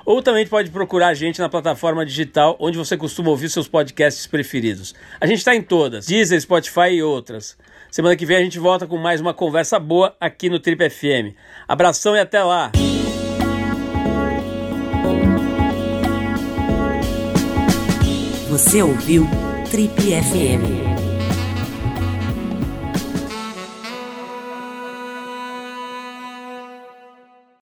[0.06, 4.28] Ou também pode procurar a gente na plataforma digital onde você costuma ouvir seus podcasts
[4.28, 4.94] preferidos.
[5.20, 7.58] A gente está em todas, Deezer, Spotify e outras.
[7.98, 11.34] Semana que vem a gente volta com mais uma conversa boa aqui no Trip FM.
[11.68, 12.72] Abração e até lá!
[18.52, 19.28] Você ouviu
[19.72, 20.97] Trip FM.